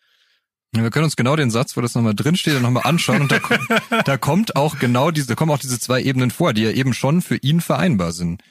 [0.74, 3.22] Ja, wir können uns genau den Satz, wo das nochmal drinsteht, nochmal anschauen.
[3.22, 3.40] Und da,
[4.04, 6.94] da kommt auch genau diese, da kommen auch diese zwei Ebenen vor, die ja eben
[6.94, 8.42] schon für ihn vereinbar sind.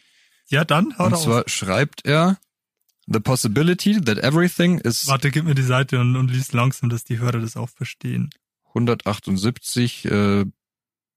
[0.48, 1.50] Ja, dann haut Und zwar auf.
[1.50, 2.38] schreibt er,
[3.12, 5.08] The possibility that everything is.
[5.08, 8.30] Warte, gib mir die Seite und, und lies langsam, dass die Hörer das auch verstehen.
[8.68, 10.46] 178, äh,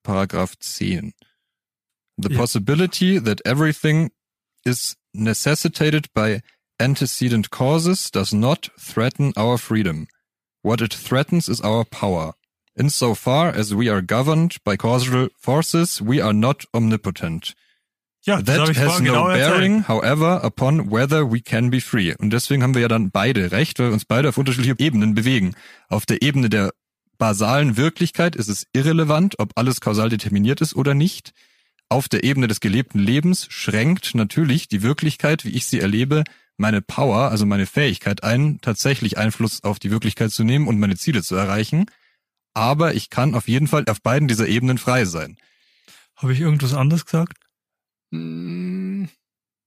[0.02, 1.12] Paragraph 10.
[2.16, 2.38] The ja.
[2.38, 4.10] possibility that everything
[4.64, 6.40] is necessitated by
[6.78, 10.06] antecedent causes does not threaten our freedom.
[10.62, 12.34] What it threatens is our power.
[12.74, 17.54] Insofar as we are governed by causal forces, we are not omnipotent.
[18.24, 22.14] Ja, That has no genau bearing, however, upon whether we can be free.
[22.18, 25.14] Und deswegen haben wir ja dann beide recht, weil wir uns beide auf unterschiedliche Ebenen
[25.14, 25.54] bewegen.
[25.88, 26.70] Auf der Ebene der
[27.18, 31.32] basalen Wirklichkeit ist es irrelevant, ob alles kausal determiniert ist oder nicht
[31.92, 36.24] auf der Ebene des gelebten Lebens schränkt natürlich die Wirklichkeit, wie ich sie erlebe,
[36.56, 40.96] meine Power, also meine Fähigkeit ein, tatsächlich Einfluss auf die Wirklichkeit zu nehmen und meine
[40.96, 41.86] Ziele zu erreichen.
[42.54, 45.38] Aber ich kann auf jeden Fall auf beiden dieser Ebenen frei sein.
[46.16, 47.38] Habe ich irgendwas anderes gesagt?
[48.10, 49.04] Mm.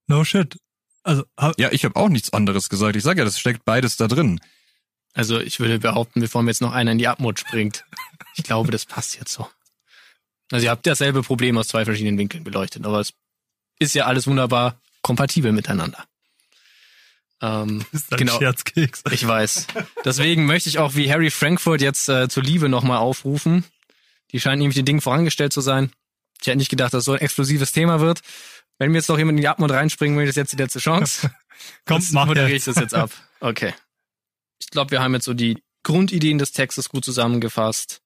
[0.08, 0.60] No shit.
[1.04, 1.24] Also
[1.58, 2.96] ja, ich habe auch nichts anderes gesagt.
[2.96, 4.40] Ich sage ja, das steckt beides da drin.
[5.14, 7.86] Also ich würde behaupten, bevor mir jetzt noch einer in die Abmut springt,
[8.36, 9.48] ich glaube, das passt jetzt so.
[10.52, 13.14] Also ihr habt dasselbe Problem aus zwei verschiedenen Winkeln beleuchtet, aber es
[13.80, 16.06] ist ja alles wunderbar kompatibel miteinander.
[17.42, 19.04] Ähm, ist ein genau, Scherzkeks.
[19.12, 19.68] Ich weiß.
[20.04, 23.66] Deswegen möchte ich auch wie Harry Frankfurt jetzt äh, zur Liebe nochmal aufrufen.
[24.32, 25.92] Die scheint nämlich den Dingen vorangestellt zu sein.
[26.42, 28.22] Ich hätte nicht gedacht, dass so ein explosives Thema wird.
[28.78, 31.32] Wenn mir jetzt noch jemand in die Abmod reinspringen will, ist jetzt die letzte Chance.
[31.86, 33.10] Kommt, mach moderiere ich das jetzt ab.
[33.40, 33.74] Okay.
[34.60, 38.02] Ich glaube, wir haben jetzt so die Grundideen des Textes gut zusammengefasst.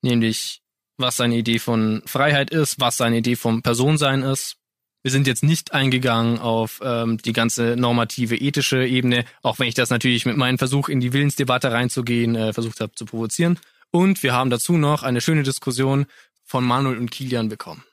[0.00, 0.62] Nämlich
[0.98, 4.56] was seine Idee von Freiheit ist, was seine Idee vom Personsein ist.
[5.02, 9.74] Wir sind jetzt nicht eingegangen auf ähm, die ganze normative ethische Ebene, auch wenn ich
[9.74, 13.58] das natürlich mit meinem Versuch in die Willensdebatte reinzugehen äh, versucht habe zu provozieren.
[13.90, 16.06] Und wir haben dazu noch eine schöne Diskussion
[16.44, 17.84] von Manuel und Kilian bekommen.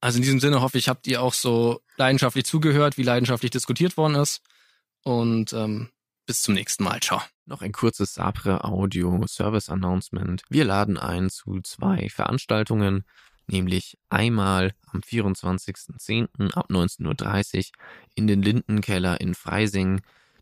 [0.00, 3.96] Also in diesem Sinne hoffe ich, habt ihr auch so leidenschaftlich zugehört, wie leidenschaftlich diskutiert
[3.96, 4.42] worden ist.
[5.02, 5.88] Und ähm,
[6.26, 7.00] bis zum nächsten Mal.
[7.00, 7.22] Ciao.
[7.48, 10.42] Noch ein kurzes Sabre Audio Service Announcement.
[10.48, 13.04] Wir laden ein zu zwei Veranstaltungen,
[13.46, 16.52] nämlich einmal am 24.10.
[16.54, 17.64] ab 19.30 Uhr
[18.16, 20.00] in den Lindenkeller in Freising.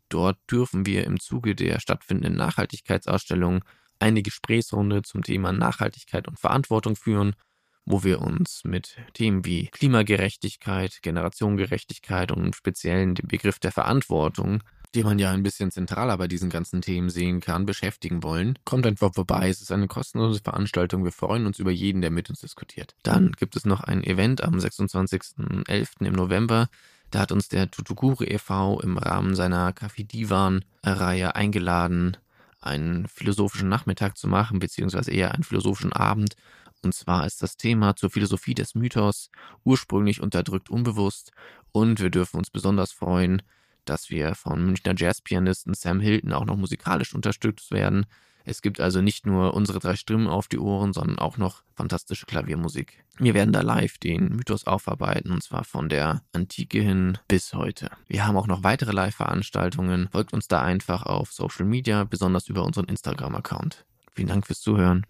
[0.09, 3.63] Dort dürfen wir im Zuge der stattfindenden Nachhaltigkeitsausstellung
[3.99, 7.37] eine Gesprächsrunde zum Thema Nachhaltigkeit und Verantwortung führen,
[7.85, 14.63] wo wir uns mit Themen wie Klimagerechtigkeit, Generationengerechtigkeit und im Speziellen dem Begriff der Verantwortung
[14.95, 18.87] den man ja ein bisschen zentraler bei diesen ganzen Themen sehen kann, beschäftigen wollen, kommt
[18.87, 19.49] einfach vorbei.
[19.49, 21.05] Es ist eine kostenlose Veranstaltung.
[21.05, 22.95] Wir freuen uns über jeden, der mit uns diskutiert.
[23.03, 26.07] Dann gibt es noch ein Event am 26.11.
[26.07, 26.69] im November.
[27.11, 28.81] Da hat uns der Tutukure e.V.
[28.81, 32.17] im Rahmen seiner Café Divan-Reihe eingeladen,
[32.61, 36.35] einen philosophischen Nachmittag zu machen, beziehungsweise eher einen philosophischen Abend.
[36.83, 39.31] Und zwar ist das Thema zur Philosophie des Mythos
[39.65, 41.33] ursprünglich unterdrückt unbewusst.
[41.73, 43.43] Und wir dürfen uns besonders freuen,
[43.89, 48.07] dass wir von Münchner Jazzpianisten Sam Hilton auch noch musikalisch unterstützt werden.
[48.45, 52.27] Es gibt also nicht nur unsere drei Stimmen auf die Ohren, sondern auch noch fantastische
[52.27, 53.05] Klaviermusik.
[53.19, 57.91] Wir werden da live den Mythos aufarbeiten, und zwar von der Antike hin bis heute.
[58.07, 60.09] Wir haben auch noch weitere Live-Veranstaltungen.
[60.13, 63.87] Folgt uns da einfach auf Social Media, besonders über unseren Instagram-Account.
[64.15, 65.07] Vielen Dank fürs Zuhören.